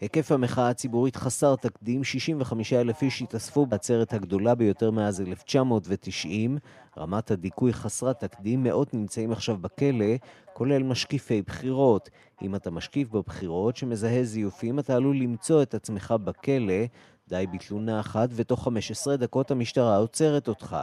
[0.00, 6.58] היקף המחאה הציבורית חסר תקדים, 65 אלף איש התאספו בעצרת הגדולה ביותר מאז 1990.
[6.98, 10.14] רמת הדיכוי חסרת תקדים, מאות נמצאים עכשיו בכלא,
[10.52, 12.10] כולל משקיפי בחירות.
[12.42, 16.84] אם אתה משקיף בבחירות שמזהה זיופים, אתה עלול למצוא את עצמך בכלא.
[17.30, 20.76] די בתלונה אחת, ותוך 15 דקות המשטרה עוצרת אותך.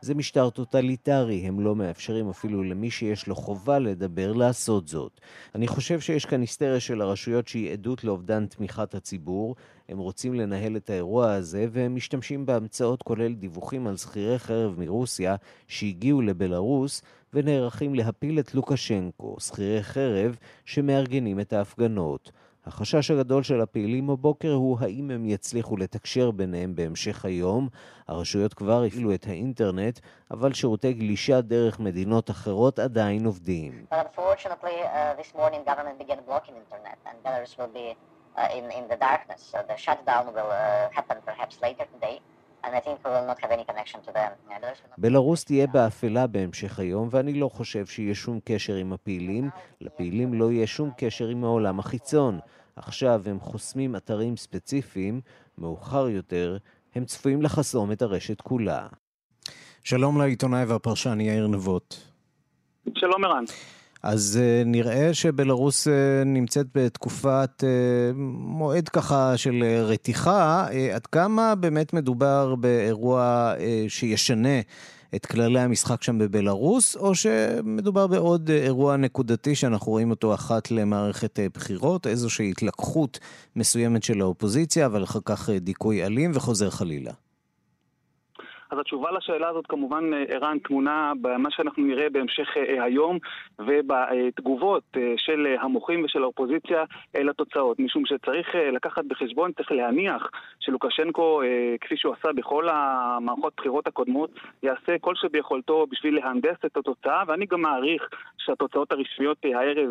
[0.00, 5.20] זה משטר טוטליטרי, הם לא מאפשרים אפילו למי שיש לו חובה לדבר לעשות זאת.
[5.54, 9.56] אני חושב שיש כאן היסטריה של הרשויות שהיא עדות לאובדן תמיכת הציבור.
[9.88, 15.36] הם רוצים לנהל את האירוע הזה, והם משתמשים בהמצאות כולל דיווחים על שכירי חרב מרוסיה
[15.68, 17.02] שהגיעו לבלארוס,
[17.34, 22.32] ונערכים להפיל את לוקשנקו, שכירי חרב שמארגנים את ההפגנות.
[22.66, 27.68] החשש הגדול של הפעילים בבוקר הוא האם הם יצליחו לתקשר ביניהם בהמשך היום.
[28.08, 30.00] הרשויות כבר הפעילו את האינטרנט,
[30.30, 33.86] אבל שירותי גלישה דרך מדינות אחרות עדיין עובדים.
[44.98, 49.50] בלרוס תהיה באפלה בהמשך היום, ואני לא חושב שיהיה שום קשר עם הפעילים.
[49.80, 52.38] לפעילים לא יהיה שום קשר עם העולם החיצון.
[52.76, 55.20] עכשיו הם חוסמים אתרים ספציפיים,
[55.58, 56.56] מאוחר יותר
[56.94, 58.86] הם צפויים לחסום את הרשת כולה.
[59.84, 62.12] שלום לעיתונאי והפרשן יאיר נבות.
[62.94, 63.44] שלום ערן.
[64.04, 65.90] אז uh, נראה שבלרוס uh,
[66.26, 70.66] נמצאת בתקופת uh, מועד ככה של רתיחה.
[70.94, 73.52] עד כמה באמת מדובר באירוע
[73.88, 74.60] שישנה
[75.16, 80.70] את כללי המשחק שם בבלארוס, או שמדובר בעוד אה, אירוע נקודתי שאנחנו רואים אותו אחת
[80.70, 83.18] למערכת אה, בחירות, איזושהי התלקחות
[83.56, 87.12] מסוימת של האופוזיציה, אבל אחר כך אה, דיכוי אלים וחוזר חלילה.
[88.74, 93.18] אז התשובה לשאלה הזאת כמובן, אה, ערן, טמונה במה שאנחנו נראה בהמשך אה, היום
[93.58, 96.84] ובתגובות אה, של המוחים ושל האופוזיציה
[97.14, 97.78] לתוצאות.
[97.78, 101.40] משום שצריך לקחת בחשבון, צריך להניח שלוקשנקו,
[101.80, 104.30] כפי שהוא עשה בכל המערכות בחירות הקודמות,
[104.62, 108.08] יעשה כל שביכולתו בשביל להנדס את התוצאה, ואני גם מעריך
[108.38, 109.90] שהתוצאות הרשמיות הערב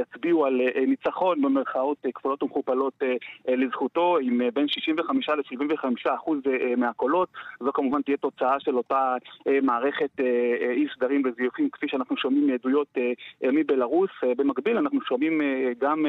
[0.00, 3.02] יצביעו על ניצחון במרכאות כפולות ומכופלות
[3.48, 6.38] לזכותו, עם בין 65 ל-75 אחוז
[6.76, 7.28] מהקולות.
[7.66, 9.16] זו כמובן תהיה תוצאה של אותה
[9.48, 10.24] אה, מערכת אה,
[10.60, 12.98] אה, אי סדרים וזיופים כפי שאנחנו שומעים מעדויות
[13.42, 14.10] מבלארוס.
[14.36, 15.40] במקביל אנחנו שומעים
[15.80, 16.06] גם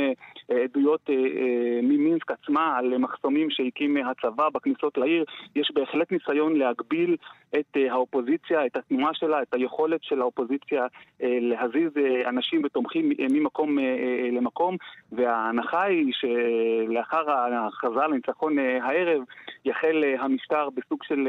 [0.63, 1.09] עדויות
[1.83, 5.25] ממינסק עצמה על מחסומים שהקים הצבא בכניסות לעיר.
[5.55, 7.15] יש בהחלט ניסיון להגביל
[7.55, 10.85] את האופוזיציה, את התנועה שלה, את היכולת של האופוזיציה
[11.19, 11.91] להזיז
[12.25, 13.77] אנשים ותומכים ממקום
[14.31, 14.75] למקום,
[15.11, 19.21] וההנחה היא שלאחר ההכרזה על הניצחון הערב
[19.65, 21.27] יחל המשטר בסוג של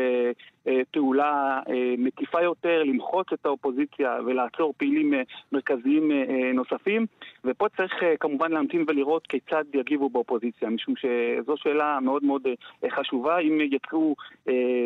[0.90, 1.60] פעולה
[1.98, 5.14] מקיפה יותר, למחוץ את האופוזיציה ולעצור פעילים
[5.52, 6.12] מרכזיים
[6.54, 7.06] נוספים,
[7.44, 12.42] ופה צריך כמובן להמתין ולראות כיצד יגיבו באופוזיציה, משום שזו שאלה מאוד מאוד
[12.90, 14.14] חשובה, אם יצאו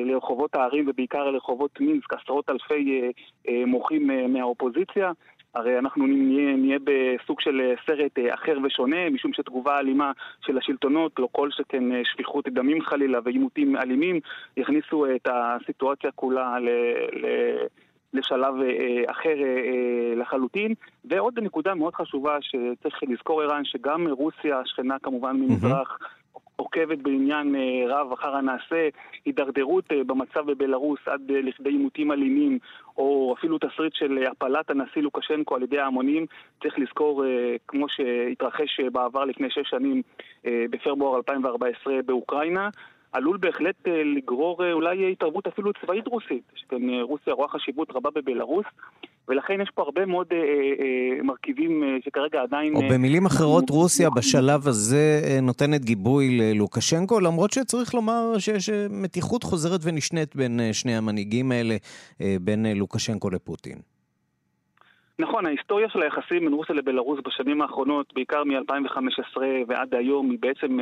[0.05, 3.11] לרחובות הערים ובעיקר לרחובות מינסק עשרות אלפי
[3.67, 5.13] מוחים מהאופוזיציה,
[5.55, 10.13] הרי אנחנו נהיה, נהיה בסוג של סרט אחר ושונה, משום שתגובה אלימה
[10.47, 14.21] של השלטונות, לא כל שכן שפיכות דמים חלילה ועימותים אלימים,
[14.57, 16.69] יכניסו את הסיטואציה כולה ל...
[17.13, 17.27] ל
[18.15, 18.55] לשלב
[19.11, 19.35] אחר
[20.17, 20.75] לחלוטין.
[21.05, 25.99] ועוד נקודה מאוד חשובה שצריך לזכור ערן, שגם רוסיה, השכנה כמובן ממזרח,
[26.57, 27.57] עוקבת בעניין
[27.89, 28.89] רב אחר הנעשה,
[29.25, 32.59] הידרדרות במצב בבלארוס עד לכדי עימותים אלימים,
[32.97, 36.27] או אפילו תסריט של הפלת הנשיא לוקשנקו על ידי ההמונים.
[36.63, 37.25] צריך לזכור,
[37.69, 40.03] כמו שהתרחש בעבר לפני שש שנים,
[40.45, 42.69] בפברואר 2014 באוקראינה.
[43.13, 43.75] עלול בהחלט
[44.17, 48.67] לגרור אולי התערבות אפילו צבאית רוסית, שכן רוסיה רואה חשיבות רבה בבלארוס,
[49.29, 52.75] ולכן יש פה הרבה מאוד אה, אה, מרכיבים אה, שכרגע עדיין...
[52.75, 59.81] או במילים אחרות, רוסיה בשלב הזה נותנת גיבוי ללוקשנקו, למרות שצריך לומר שיש מתיחות חוזרת
[59.83, 61.77] ונשנית בין שני המנהיגים האלה,
[62.41, 63.92] בין לוקשנקו לפוטין.
[65.19, 70.79] נכון, ההיסטוריה של היחסים בין רוסיה לבלארוס בשנים האחרונות, בעיקר מ-2015 ועד היום, היא בעצם,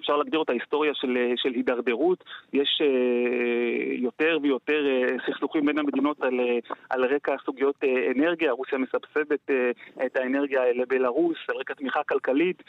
[0.00, 2.24] אפשר להגדיר אותה היסטוריה של, של הידרדרות.
[2.52, 2.82] יש
[3.98, 4.86] יותר ויותר
[5.26, 6.40] סכסוכים בין המדינות על,
[6.90, 7.84] על רקע סוגיות
[8.16, 8.52] אנרגיה.
[8.52, 9.50] רוסיה מסבסדת
[10.06, 12.62] את האנרגיה לבלארוס על רקע תמיכה כלכלית.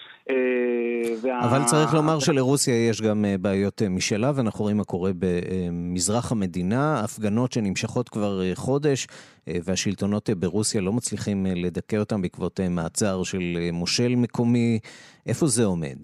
[1.21, 1.39] וה...
[1.39, 7.51] אבל צריך לומר שלרוסיה יש גם בעיות משלה, ואנחנו רואים מה קורה במזרח המדינה, הפגנות
[7.51, 9.07] שנמשכות כבר חודש.
[9.63, 14.79] והשלטונות ברוסיה לא מצליחים לדכא אותם בעקבות מעצר של מושל מקומי.
[15.27, 15.97] איפה זה עומד?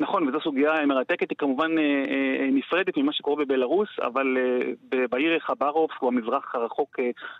[0.00, 1.70] נכון, וזו סוגיה מרתקת, היא כמובן
[2.52, 4.36] נפרדת ממה שקורה בבלארוס, אבל
[5.10, 6.96] בעיר חברוף, הוא המזרח הרחוק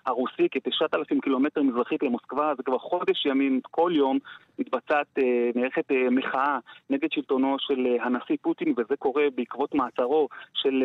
[0.06, 4.18] הרוסי, כ-9,000 קילומטר מזרחית למוסקבה, זה כבר חודש ימים, כל יום
[4.58, 5.18] מתבצעת,
[5.54, 6.58] נערכת מחאה
[6.90, 10.82] נגד שלטונו של הנשיא פוטין, וזה קורה בעקבות מעצרו של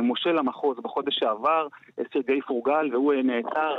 [0.00, 1.66] מושל המחוז בחודש שעבר,
[2.12, 3.76] סרגי פורגל, והוא נעצר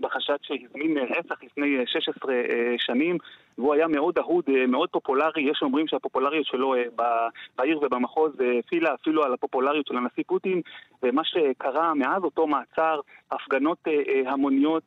[0.00, 2.34] בחשד שהזמין רצח לפני 16
[2.78, 3.18] שנים,
[3.58, 6.74] והוא היה מאוד אהוד, מאוד פופולרי, יש אומרים שהפופולריות שלו
[7.58, 10.60] בעיר ובמחוז הפעילה אפילו על הפופולריות של הנשיא פוטין,
[11.02, 13.78] ומה שקרה מאז אותו מעצר, הפגנות
[14.26, 14.84] המוניות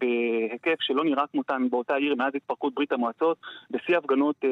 [0.00, 3.36] בהיקף שלא נראה כמותן באותה עיר מאז התפרקות ברית המועצות,
[3.70, 4.44] בשיא הפגנות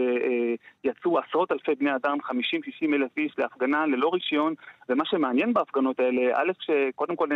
[0.84, 2.32] יצאו עשרות אלפי בני אדם, 50-60
[2.94, 4.54] אלף איש להפגנה ללא רישיון,
[4.88, 7.28] ומה שמעניין בהפגנות האלה, א', שקודם כל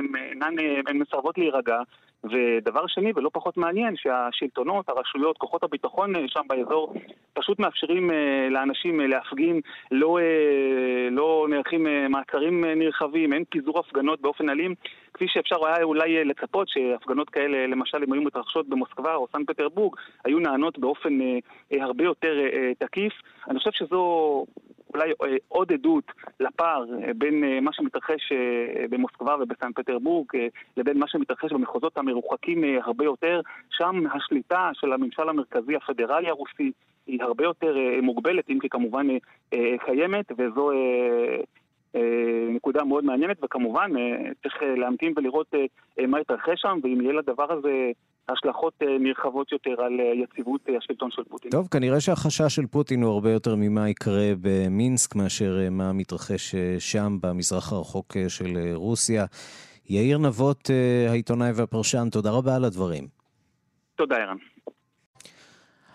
[0.86, 1.78] הן מסרבות להירגע,
[2.24, 6.94] ודבר שני, ולא פחות מעניין, שהשלטונות, הרשויות, כוחות הביטחון שם באזור,
[7.32, 8.10] פשוט מאפשרים
[8.50, 10.18] לאנשים להפגין, לא,
[11.10, 14.74] לא נערכים מעצרים נרחבים, אין פיזור הפגנות באופן אלים,
[15.14, 19.96] כפי שאפשר היה אולי לצפות שהפגנות כאלה, למשל אם היו מתרחשות במוסקבה או סן פטרבורג,
[20.24, 21.18] היו נענות באופן
[21.70, 22.34] הרבה יותר
[22.78, 23.12] תקיף.
[23.48, 24.46] אני חושב שזו
[24.94, 25.12] אולי
[25.48, 26.04] עוד עדות
[26.40, 26.84] לפער
[27.16, 28.32] בין מה שמתרחש
[28.90, 30.26] במוסקבה ובסן פטרבורג
[30.76, 33.40] לבין מה שמתרחש במחוזות המרוחקים הרבה יותר.
[33.70, 36.72] שם השליטה של הממשל המרכזי הפדרלי הרוסי
[37.06, 39.06] היא הרבה יותר מוגבלת, אם כי כמובן
[39.84, 40.70] קיימת, וזו
[42.48, 43.90] נקודה מאוד מעניינת, וכמובן
[44.42, 45.54] צריך להמתין ולראות
[46.08, 47.90] מה יתרחש שם, ואם יהיה לדבר הזה
[48.32, 51.50] השלכות נרחבות יותר על יציבות השלטון של פוטין.
[51.50, 57.18] טוב, כנראה שהחשש של פוטין הוא הרבה יותר ממה יקרה במינסק מאשר מה מתרחש שם
[57.22, 59.24] במזרח הרחוק של רוסיה.
[59.88, 60.70] יאיר נבות,
[61.08, 63.04] העיתונאי והפרשן, תודה רבה על הדברים.
[63.96, 64.36] תודה, ערן.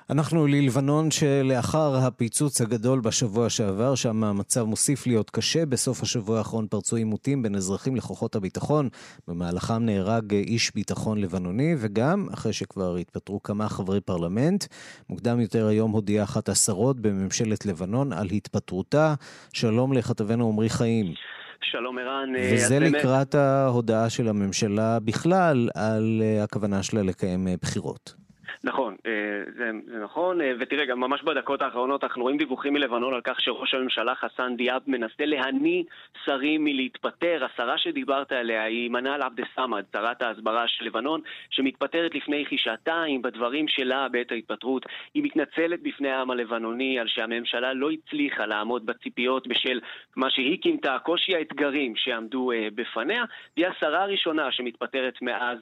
[0.09, 5.65] אנחנו ללבנון שלאחר הפיצוץ הגדול בשבוע שעבר, שם המצב מוסיף להיות קשה.
[5.65, 8.89] בסוף השבוע האחרון פרצו עימותים בין אזרחים לכוחות הביטחון.
[9.27, 14.65] במהלכם נהרג איש ביטחון לבנוני, וגם, אחרי שכבר התפטרו כמה חברי פרלמנט,
[15.09, 19.13] מוקדם יותר היום הודיעה אחת השרות בממשלת לבנון על התפטרותה.
[19.53, 21.13] שלום לכתבנו עמרי חיים.
[21.61, 22.29] שלום ערן.
[22.53, 28.24] וזה לקראת ההודעה של הממשלה בכלל על הכוונה שלה לקיים בחירות.
[28.63, 29.11] נכון, אה,
[29.57, 33.41] זה, זה נכון, אה, ותראה, גם ממש בדקות האחרונות אנחנו רואים דיווחים מלבנון על כך
[33.41, 35.83] שראש הממשלה חסן דיאב מנסה להניא
[36.25, 37.45] שרים מלהתפטר.
[37.45, 43.67] השרה שדיברת עליה היא מנאל עבד סמד, שרת ההסברה של לבנון, שמתפטרת לפני כשעתיים בדברים
[43.67, 44.85] שלה בעת ההתפטרות.
[45.13, 49.79] היא מתנצלת בפני העם הלבנוני על שהממשלה לא הצליחה לעמוד בציפיות בשל
[50.15, 53.23] מה שהיא כינתה קושי האתגרים שעמדו uh, בפניה.
[53.55, 55.57] היא השרה הראשונה שמתפטרת מאז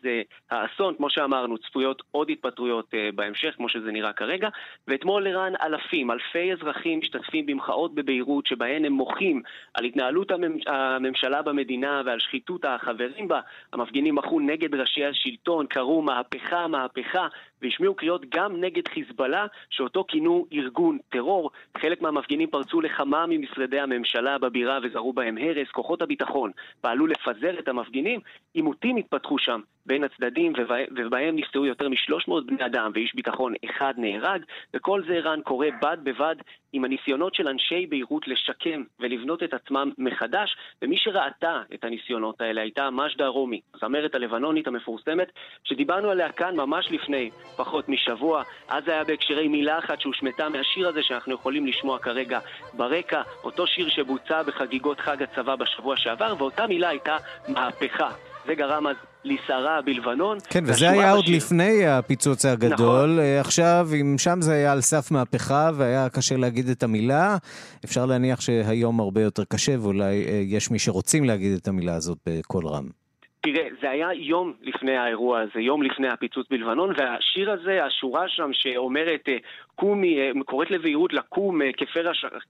[0.51, 4.49] האסון, כמו שאמרנו, צפויות עוד התפטרויות uh, בהמשך, כמו שזה נראה כרגע.
[4.87, 9.41] ואתמול ערן אלפים, אלפי אזרחים משתתפים במחאות בביירות שבהן הם מוחים
[9.73, 10.31] על התנהלות
[10.67, 13.39] הממשלה במדינה ועל שחיתות החברים בה.
[13.73, 17.27] המפגינים מחו נגד ראשי השלטון, קראו מהפכה, מהפכה,
[17.63, 21.51] והשמיעו קריאות גם נגד חיזבאללה, שאותו כינו ארגון טרור.
[21.77, 25.67] חלק מהמפגינים פרצו לכמה ממשרדי הממשלה בבירה וזרו בהם הרס.
[25.71, 28.19] כוחות הביטחון פעלו לפזר את המפגינים.
[28.53, 30.53] עימותים התפתחו שם בין הצדדים,
[30.95, 35.97] ובהם נפצעו יותר מ-300 בני אדם, ואיש ביטחון אחד נהרג, וכל זה, ערן, קורה בד
[36.03, 36.35] בבד
[36.73, 42.61] עם הניסיונות של אנשי ביירות לשקם ולבנות את עצמם מחדש, ומי שראתה את הניסיונות האלה
[42.61, 45.31] הייתה מג'דה רומי, הזמרת הלבנונית המפורסמת,
[45.63, 48.43] שדיברנו עליה כאן ממש לפני פחות משבוע.
[48.67, 52.39] אז היה בהקשרי מילה אחת שהושמטה מהשיר הזה שאנחנו יכולים לשמוע כרגע
[52.73, 58.09] ברקע, אותו שיר שבוצע בחגיגות חג הצבא בשבוע שעבר, ואותה מילה הייתה מהפכה.
[58.45, 60.37] זה גרם אז לסערה בלבנון.
[60.49, 61.37] כן, וזה היה עוד בשיר.
[61.37, 63.09] לפני הפיצוץ הגדול.
[63.09, 63.19] נכון.
[63.19, 67.37] אה, עכשיו, אם שם זה היה על סף מהפכה והיה קשה להגיד את המילה,
[67.85, 72.17] אפשר להניח שהיום הרבה יותר קשה, ואולי אה, יש מי שרוצים להגיד את המילה הזאת
[72.25, 73.02] בקול רם.
[73.45, 78.49] תראה, זה היה יום לפני האירוע הזה, יום לפני הפיצוץ בלבנון, והשיר הזה, השורה שם
[78.53, 79.37] שאומרת, אה,
[79.75, 81.69] קומי, אה, קוראת לבהירות לקום אה,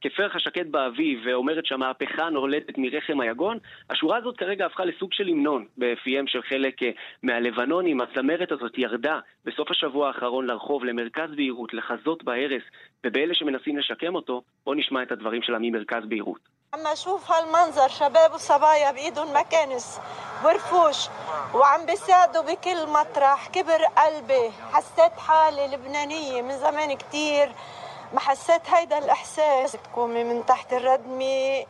[0.02, 3.58] כפרח השקט באביב, ואומרת שהמהפכה נולדת מרחם היגון,
[3.90, 6.76] השורה הזאת כרגע הפכה לסוג של המנון בפיהם של חלק
[7.24, 8.02] מהלבנונים.
[8.02, 12.64] הצמרת הזאת ירדה בסוף השבוע האחרון לרחוב, למרכז בהירות, לחזות בהרס,
[13.07, 16.59] ובאלה שמנסים לשקם אותו, בואו נשמע את הדברים שלה ממרכז בהירות.
[16.75, 20.01] عم اشوف هالمنظر شباب وصبايا بايدهم مكانس
[20.45, 21.09] ورفوش
[21.55, 27.53] وعم بيساعدوا بكل مطرح كبر قلبي حسيت حالي لبنانية من زمان كتير
[28.13, 31.65] ما حسيت هيدا الإحساس تقومي من تحت الردمة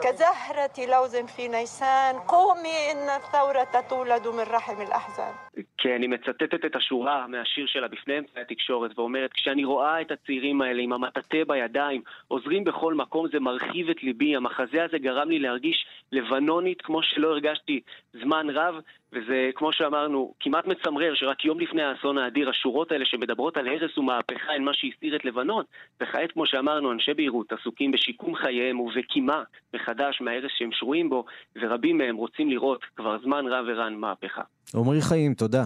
[0.00, 5.34] كزهرة لوز في نيسان قومي إن الثورة تولد من رحم الأحزان
[5.83, 10.61] כי אני מצטטת את השורה מהשיר שלה בפני אמצעי התקשורת ואומרת כשאני רואה את הצעירים
[10.61, 14.35] האלה עם המטאטה בידיים עוזרים בכל מקום זה מרחיב את ליבי.
[14.35, 17.81] המחזה הזה גרם לי להרגיש לבנונית כמו שלא הרגשתי
[18.13, 18.75] זמן רב
[19.13, 23.97] וזה כמו שאמרנו כמעט מצמרר שרק יום לפני האסון האדיר השורות האלה שמדברות על הרס
[23.97, 25.63] ומהפכה הן מה שהסתיר את לבנון.
[26.01, 29.43] וכעת כמו שאמרנו אנשי ביירות עסוקים בשיקום חייהם ובקימה
[29.73, 34.41] מחדש מההרס שהם שרויים בו ורבים מהם רוצים לראות כבר זמן רב ערן מהפכה
[34.75, 35.65] עמרי חיים, תודה.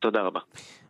[0.00, 0.40] תודה רבה.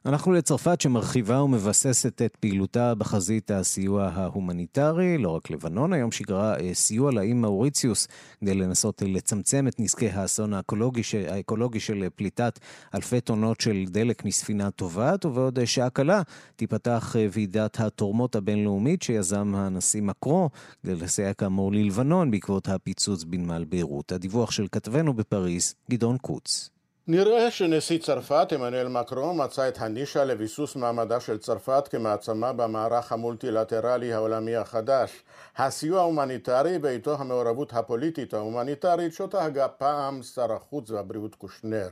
[0.06, 6.74] אנחנו לצרפת שמרחיבה ומבססת את פעילותה בחזית הסיוע ההומניטרי, לא רק לבנון, היום שיגרה אה,
[6.74, 8.08] סיוע לאיים מאוריציוס
[8.40, 12.58] כדי לנסות לצמצם את נזקי האסון האקולוגי, האקולוגי של פליטת
[12.94, 16.22] אלפי טונות של דלק מספינה טובעת, ובעוד אה, שעה קלה
[16.56, 20.50] תיפתח אה, ועידת התורמות הבינלאומית שיזם הנשיא מקרו
[20.82, 24.12] כדי לסייע כאמור ללבנון בעקבות הפיצוץ בנמל ביירות.
[24.12, 26.75] הדיווח של כתבנו בפריז, גדעון קוץ.
[27.08, 34.12] נראה שנשיא צרפת, עמנואל מקרון, מצא את הנישה לביסוס מעמדה של צרפת כמעצמה במערך המולטילטרלי
[34.12, 35.22] העולמי החדש.
[35.56, 41.88] הסיוע ההומניטרי ואיתו המעורבות הפוליטית ההומניטרית שאותה הגה פעם שר החוץ והבריאות קושנר.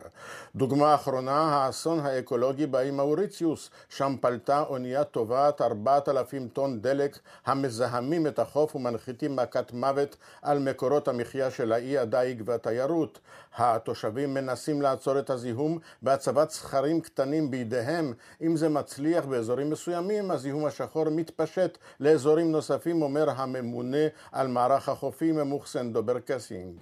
[0.56, 8.38] דוגמה אחרונה, האסון האקולוגי באי מאוריציוס, שם פלטה אונייה טובעת 4,000 טון דלק המזהמים את
[8.38, 13.18] החוף ומנחיתים מכת מוות על מקורות המחיה של האי, הדייג והתיירות.
[13.56, 18.12] התושבים מנסים לעצור את הזיהום בהצבת סכרים קטנים בידיהם.
[18.42, 25.40] אם זה מצליח באזורים מסוימים, הזיהום השחור מתפשט לאזורים נוספים, אומר הממונה על מערך החופים
[25.40, 26.80] מוחסן דובר קסינג.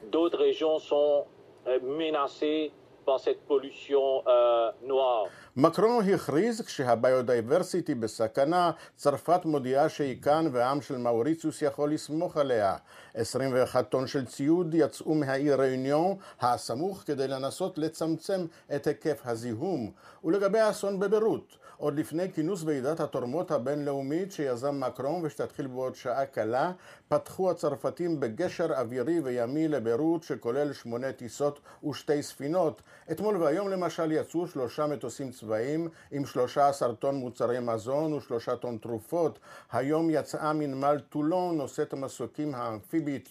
[3.05, 5.29] par cette pollution euh, noire.
[5.57, 12.77] מקרון הכריז כשה biodiversity בסכנה, צרפת מודיעה שהיא כאן והעם של מאוריציוס יכול לסמוך עליה.
[13.15, 19.91] 21 טון של ציוד יצאו מהעיר ריוניון הסמוך כדי לנסות לצמצם את היקף הזיהום.
[20.25, 26.73] ולגבי האסון בביירות, עוד לפני כינוס ועידת התורמות הבינלאומית שיזם מקרון ושתתחיל בעוד שעה קלה,
[27.09, 32.83] פתחו הצרפתים בגשר אווירי וימי לביירות שכולל שמונה טיסות ושתי ספינות.
[33.11, 38.79] אתמול והיום למשל יצאו שלושה מטוסים צבאיים עם שלושה עשר טון מוצרי מזון ושלושה טון
[38.79, 39.39] תרופות.
[39.73, 43.29] היום יצאה מנמל טולון נושאת המסוקים האמפיבית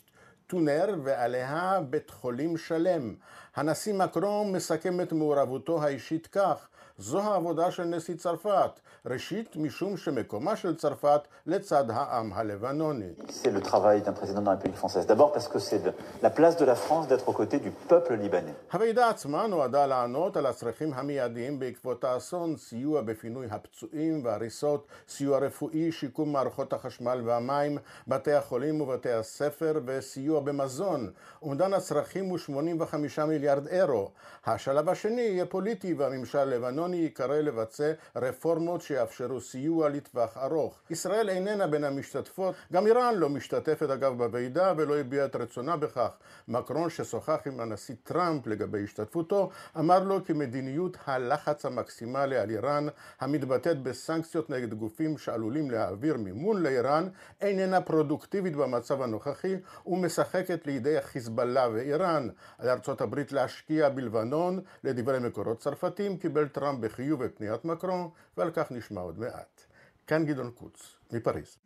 [0.48, 3.16] טונר ועליה בית חולים שלם.
[3.56, 6.68] הנשיא מקרון מסכם את מעורבותו האישית כך
[7.02, 8.80] זו העבודה של נשיא צרפת.
[9.06, 13.14] ראשית, משום שמקומה של צרפת לצד העם הלבנוני.
[13.28, 15.08] C'est le travail d'un président de la République française.
[15.08, 15.82] D'abord parce que c'est
[16.22, 18.54] la place de la France d'être aux côtés du peuple libanais.
[18.74, 25.92] הוועידה עצמה נועדה לענות על הצרכים המיידיים בעקבות האסון, סיוע בפינוי הפצועים והריסות, סיוע רפואי,
[25.92, 31.12] שיקום מערכות החשמל והמים, בתי החולים ובתי הספר וסיוע במזון.
[31.42, 34.12] אומדן הצרכים הוא 85 מיליארד אירו.
[34.46, 40.80] השלב השני יהיה פוליטי והממשל הלבנוני ייקרא לבצע רפורמות שיאפשרו סיוע לטווח ארוך.
[40.90, 46.12] ישראל איננה בין המשתתפות, גם איראן לא משתתפת אגב בוועידה ולא הביעה את רצונה בכך.
[46.48, 52.88] מקרון ששוחח עם הנשיא טראמפ לגבי השתתפותו, אמר לו כי מדיניות הלחץ המקסימלי על איראן,
[53.20, 57.08] המתבטאת בסנקציות נגד גופים שעלולים להעביר מימון לאיראן,
[57.42, 62.30] איננה פרודוקטיבית במצב הנוכחי ומשחקת לידי החיזבאללה ואיראן.
[62.58, 68.52] על ארצות הברית להשקיע בלבנון, לדברי מקורות צרפתים, קיבל טראמפ בחיוב את פניית מקרון, ועל
[68.52, 69.62] כך נשמע עוד מעט.
[70.08, 71.58] כאן גדעון קוץ, מפריז.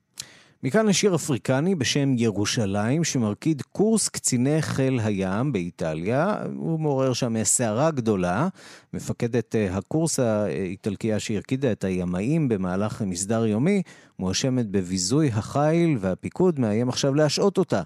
[0.64, 6.36] מכאן לשיר אפריקני בשם ירושלים, שמרכיד קורס קציני חיל הים באיטליה.
[6.56, 8.48] הוא מעורר שם סערה גדולה.
[8.94, 13.82] מפקדת אה, הקורס האיטלקייה שהרקידה את הימאים במהלך מסדר יומי,
[14.20, 17.82] מואשמת בביזוי החיל, והפיקוד מאיים עכשיו להשעות אותה.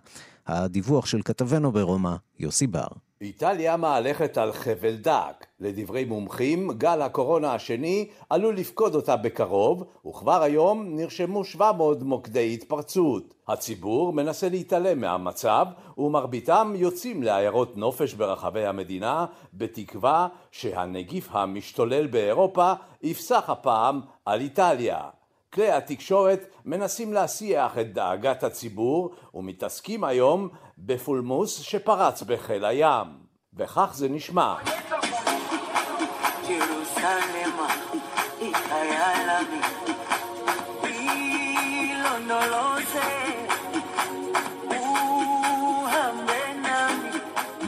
[0.48, 2.88] הדיווח של כתבנו ברומא, יוסי בר.
[3.22, 5.46] איטליה מהלכת על חבל דק.
[5.60, 13.34] לדברי מומחים, גל הקורונה השני עלול לפקוד אותה בקרוב, וכבר היום נרשמו 700 מוקדי התפרצות.
[13.48, 15.66] הציבור מנסה להתעלם מהמצב,
[15.98, 25.00] ומרביתם יוצאים לעיירות נופש ברחבי המדינה, בתקווה שהנגיף המשתולל באירופה יפסח הפעם על איטליה.
[25.54, 30.50] כלי התקשורת מנסים להסיח את דאגת הציבור ומתעסקים היום
[30.86, 33.08] בפולמוס שפרץ בחיל הים.
[33.54, 34.56] וכך זה נשמע.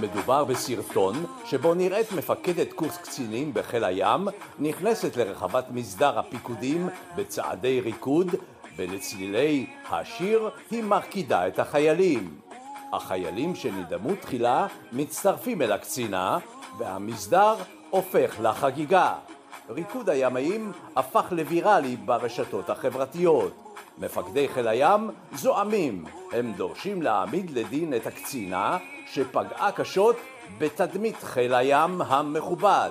[0.01, 4.27] מדובר בסרטון שבו נראית מפקדת קורס קצינים בחיל הים
[4.59, 8.27] נכנסת לרחבת מסדר הפיקודים בצעדי ריקוד
[8.75, 12.50] ולצלילי השיר היא מרקידה את החיילים.
[12.93, 16.37] החיילים שנדהמו תחילה מצטרפים אל הקצינה
[16.77, 17.55] והמסדר
[17.89, 19.13] הופך לחגיגה.
[19.69, 23.53] ריקוד הימאים הפך לוויראלי ברשתות החברתיות.
[23.97, 28.77] מפקדי חיל הים זועמים, הם דורשים להעמיד לדין את הקצינה
[29.11, 30.15] שפגעה קשות
[30.57, 32.89] בתדמית חיל הים המכובד.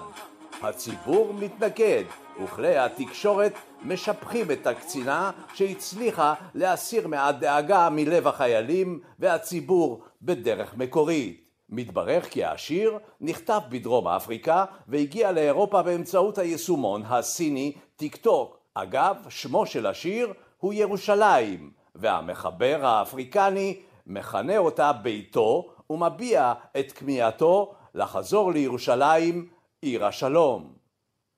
[0.63, 2.05] הציבור מתנגד,
[2.45, 11.51] וכלי התקשורת משבחים את הקצינה שהצליחה להסיר מעט דאגה מלב החיילים והציבור בדרך מקורית.
[11.69, 18.59] מתברר כי השיר נכתב בדרום אפריקה והגיע לאירופה באמצעות היישומון הסיני טיק טוק.
[18.75, 28.53] אגב, שמו של השיר הוא ירושלים, והמחבר האפריקני מכנה אותה ביתו ומביע את כמיהתו לחזור
[28.53, 29.49] לירושלים
[29.83, 30.73] עיר השלום.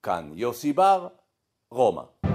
[0.02, 1.08] כאן יוסי בר,
[1.70, 2.31] רומא.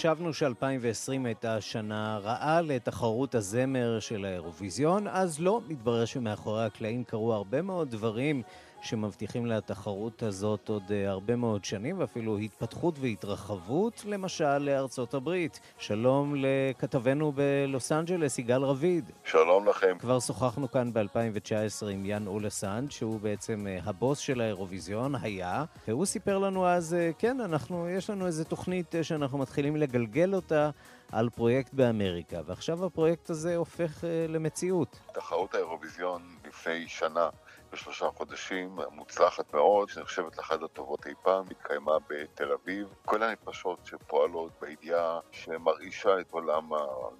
[0.00, 7.34] חשבנו ש-2020 הייתה שנה רעה לתחרות הזמר של האירוויזיון, אז לא, מתברר שמאחורי הקלעים קרו
[7.34, 8.42] הרבה מאוד דברים
[8.82, 15.60] שמבטיחים לתחרות הזאת עוד אה, הרבה מאוד שנים, ואפילו התפתחות והתרחבות, למשל לארצות הברית.
[15.78, 19.10] שלום לכתבנו בלוס אנג'לס, יגאל רביד.
[19.24, 19.96] שלום לכם.
[19.98, 26.06] כבר שוחחנו כאן ב-2019 עם יאן אולסנד, שהוא בעצם אה, הבוס של האירוויזיון, היה, והוא
[26.06, 30.70] סיפר לנו אז, אה, כן, אנחנו, יש לנו איזו תוכנית שאנחנו מתחילים לגלגל אותה.
[31.12, 34.98] על פרויקט באמריקה, ועכשיו הפרויקט הזה הופך למציאות.
[35.12, 37.28] תחרות האירוויזיון לפני שנה
[37.72, 42.88] בשלושה חודשים, מוצלחת מאוד, שנחשבת לאחת הטובות אי פעם, התקיימה בתל אביב.
[43.04, 46.70] כל הנפשות שפועלות בידיעה שמרעישה את עולם,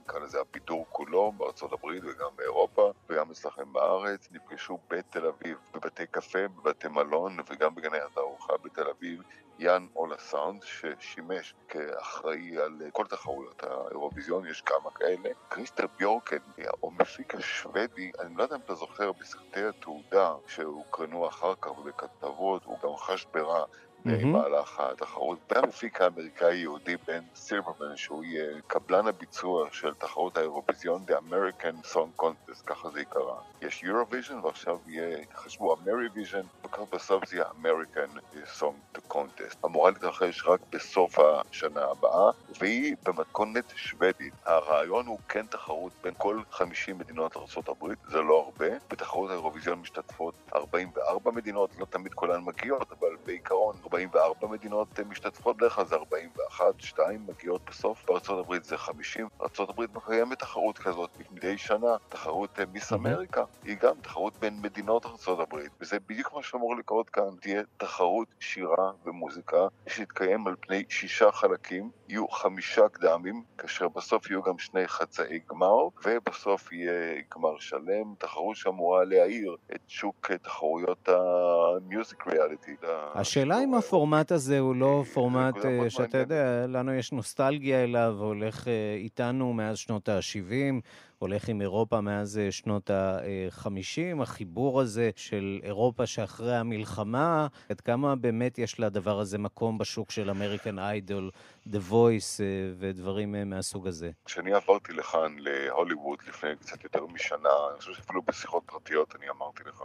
[0.00, 6.06] נקרא לזה הבידור כולו, בארצות הברית וגם באירופה, וגם אצלכם בארץ, נפגשו בתל אביב, בבתי
[6.06, 9.22] קפה, בבתי מלון וגם בגני התערוכה בתל אביב,
[9.62, 15.30] יון אולה סאנד, ששימש כאחראי על כל תחרויות האירוויזיון, יש כמה כאלה.
[15.48, 16.36] כריסטר ביורקמן,
[16.82, 22.78] המפיק השוודי, אני לא יודע אם אתה זוכר, בסרטי התעודה שהוקרנו אחר כך בכתבות, הוא
[22.82, 23.64] גם חש ברע
[24.04, 25.38] במהלך התחרות.
[25.50, 32.22] והמפיק האמריקאי יהודי בן סילברמן, שהוא יהיה קבלן הביצוע של תחרות האירוויזיון, The American Song
[32.22, 33.40] Contest, ככה זה יקרה.
[33.62, 39.56] יש Eurovision ועכשיו יהיה, חשבו Amerivision, וכך בסוף זה יהיה American Song Contest.
[39.64, 42.30] אמורה להתרחש רק בסוף השנה הבאה,
[42.60, 44.34] והיא במתכונת שוודית.
[44.44, 48.76] הרעיון הוא כן תחרות בין כל 50 מדינות ארה"ב, זה לא הרבה.
[48.90, 55.74] בתחרות האירוויזיון משתתפות 44 מדינות, לא תמיד כולן מגיעות, אבל בעיקרון 44 מדינות משתתפות, בדרך
[55.74, 59.28] כלל זה 41, 2 מגיעות בסוף, בארצות הברית זה 50.
[59.42, 65.06] ארצות הברית מקיימת תחרות כזאת מדי שנה, תחרות מיס אמריקה, היא גם תחרות בין מדינות
[65.06, 70.84] ארצות הברית, וזה בדיוק מה שאמור לקרות כאן, תהיה תחרות שירה ומוזיקה שתתקיים על פני
[70.88, 77.58] שישה חלקים, יהיו חמישה קדמים, כאשר בסוף יהיו גם שני חצאי גמר, ובסוף יהיה גמר
[77.58, 82.76] שלם, תחרות שאמורה להאיר את שוק תחרויות המיוזיק ריאליטי.
[83.14, 85.54] השאלה אם הפורמט הזה הוא לא פורמט
[85.88, 90.80] שאתה יודע, לנו יש נוסטלגיה אליו, הולך איתנו מאז שנות ה-70.
[91.18, 98.58] הולך עם אירופה מאז שנות ה-50, החיבור הזה של אירופה שאחרי המלחמה, עד כמה באמת
[98.58, 101.30] יש לדבר הזה מקום בשוק של אמריקן איידול,
[101.68, 102.40] The Voice
[102.78, 104.10] ודברים מהסוג הזה?
[104.24, 109.62] כשאני עברתי לכאן, להוליווד, לפני קצת יותר משנה, אני חושב שאפילו בשיחות פרטיות אני אמרתי
[109.68, 109.82] לך,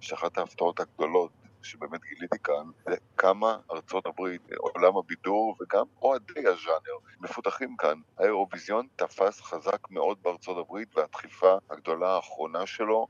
[0.00, 1.30] שאחת ההפתעות הגדולות
[1.62, 7.98] שבאמת גיליתי כאן, זה כמה ארצות הברית, עולם הבידור וגם אוהדי הז'אנר מפותחים כאן.
[8.18, 13.06] האירוויזיון תפס חזק מאוד בארצות הברית והדחיפה הגדולה האחרונה שלו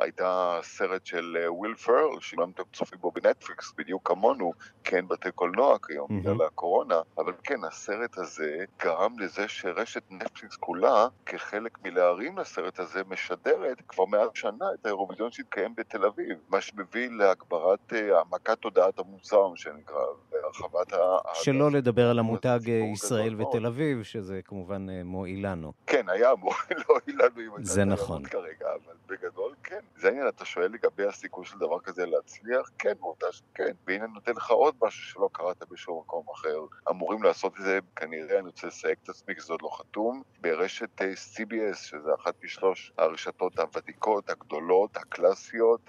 [0.00, 4.52] הייתה סרט של וויל פרל, שגם אתם צופים בו בנטפליקס, בדיוק כמונו,
[4.84, 6.20] כי אין בתי קולנוע כיום mm-hmm.
[6.20, 13.02] בגלל הקורונה, אבל כן, הסרט הזה גרם לזה שרשת נטפליקס כולה, כחלק מלהרים לסרט הזה,
[13.08, 19.48] משדרת כבר מעל שנה את האירוויזיון שהתקיים בתל אביב, מה שמביא להגברת העמקת תודעת המוצר,
[19.48, 21.18] מה שנקרא, והרחבת ה...
[21.34, 22.60] שלא לדבר על המותג
[22.92, 25.72] ישראל ותל אביב, שזה כמובן מועיל לנו.
[25.86, 26.82] כן, היה מועיל
[27.22, 28.24] לנו אם זה נכון.
[28.24, 29.80] כרגע, אבל בגדול כן.
[29.96, 32.70] זה העניין, אתה שואל לגבי הסיכוי של דבר כזה להצליח?
[32.78, 33.72] כן, באותה שכן.
[33.86, 36.58] והנה אני נותן לך עוד משהו שלא קראת בשום מקום אחר.
[36.90, 40.22] אמורים לעשות את זה, כנראה, אני רוצה לסייג את עצמי, כי זה עוד לא חתום,
[40.40, 45.80] ברשת CBS, שזה אחת משלוש הרשתות הוותיקות, הגדולות, הקלאסיות,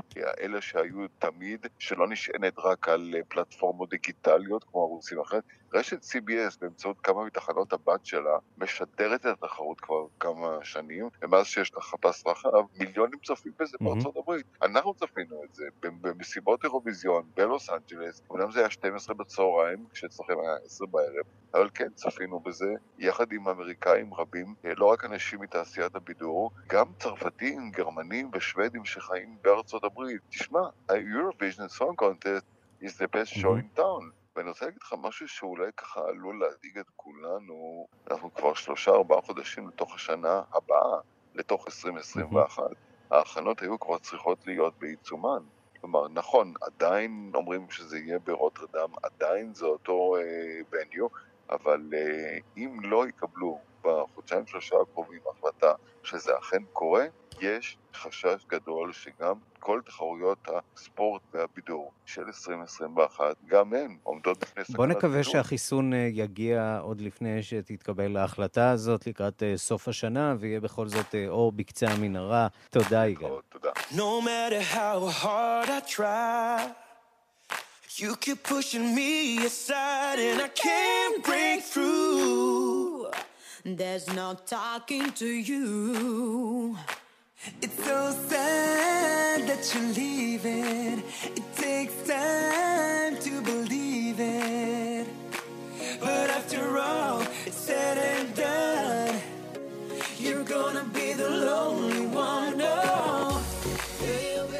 [0.41, 5.41] אלה שהיו תמיד, שלא נשענת רק על פלטפורמות דיגיטליות כמו ערוצים אחרים.
[5.73, 11.73] רשת CBS באמצעות כמה מתחנות הבת שלה משדרת את התחרות כבר כמה שנים, ומאז שיש
[11.73, 13.83] לה חפש רחב, מיליונים צופים בזה mm-hmm.
[13.83, 14.45] בארצות הברית.
[14.63, 20.55] אנחנו צפינו את זה במסיבות אירוויזיון בלוס אנג'לס, אמנם זה היה 12 בצהריים, כשאצלכם היה
[20.65, 26.51] 10 בערב, אבל כן צפינו בזה, יחד עם אמריקאים רבים, לא רק אנשים מתעשיית הבידור,
[26.69, 30.21] גם צרפתים, גרמנים ושוודים שחיים בארצות הברית.
[30.29, 32.45] תשמע, ה-Eurovision Song Contest
[32.83, 34.11] is the best show in town.
[34.35, 39.21] ואני רוצה להגיד לך משהו שאולי ככה עלול להדאיג את כולנו, אנחנו כבר שלושה ארבעה
[39.21, 40.99] חודשים לתוך השנה הבאה,
[41.35, 42.63] לתוך 2021.
[43.11, 45.43] ההכנות היו כבר צריכות להיות בעיצומן.
[45.81, 50.15] כלומר, נכון, עדיין אומרים שזה יהיה ברוטרדם, עדיין זה אותו
[50.71, 57.05] וניו, אה, אבל אה, אם לא יקבלו בחודשיים שלושה הקרובים החלטה שזה אכן קורה,
[57.41, 59.35] יש חשש גדול שגם
[59.67, 65.33] כל תחרויות הספורט והבידור של 2021, גם הן עומדות בפני סכנת בוא נקווה בידור.
[65.33, 71.87] שהחיסון יגיע עוד לפני שתתקבל ההחלטה הזאת לקראת סוף השנה, ויהיה בכל זאת אור בקצה
[71.87, 72.47] המנהרה.
[72.69, 73.29] תודה, יגאל.
[73.49, 73.69] תודה.
[73.91, 76.69] No matter how hard I try
[77.99, 79.13] You keep pushing me
[79.51, 83.11] aside and I can't break through
[83.81, 85.65] There's no talking to you
[87.61, 91.03] It's so sad that you're leaving.
[91.23, 94.56] It takes time to believe it.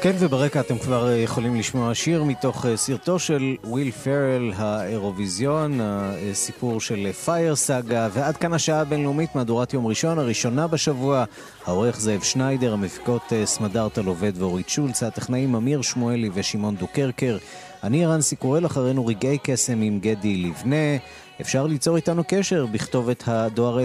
[0.02, 7.12] כן, וברקע אתם כבר יכולים לשמוע שיר מתוך סרטו של וויל פרל, האירוויזיון, הסיפור של
[7.12, 11.24] Fire Saga, ועד כאן השעה הבינלאומית, מהדורת יום ראשון, הראשונה בשבוע,
[11.66, 17.38] העורך זאב שניידר, המפיקות סמדארטה לובד ואורית שולץ, הטכנאים אמיר שמואלי ושמעון דוקרקר.
[17.82, 20.96] אני רנסי קורל אחרינו רגעי קסם עם גדי לבנה.
[21.40, 23.78] אפשר ליצור איתנו קשר בכתובת הדואר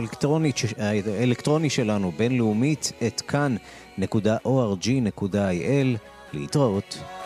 [1.17, 3.55] האלקטרוני שלנו, בינלאומית, את כאן.
[3.97, 5.89] www.org.il
[6.33, 7.22] להתראות.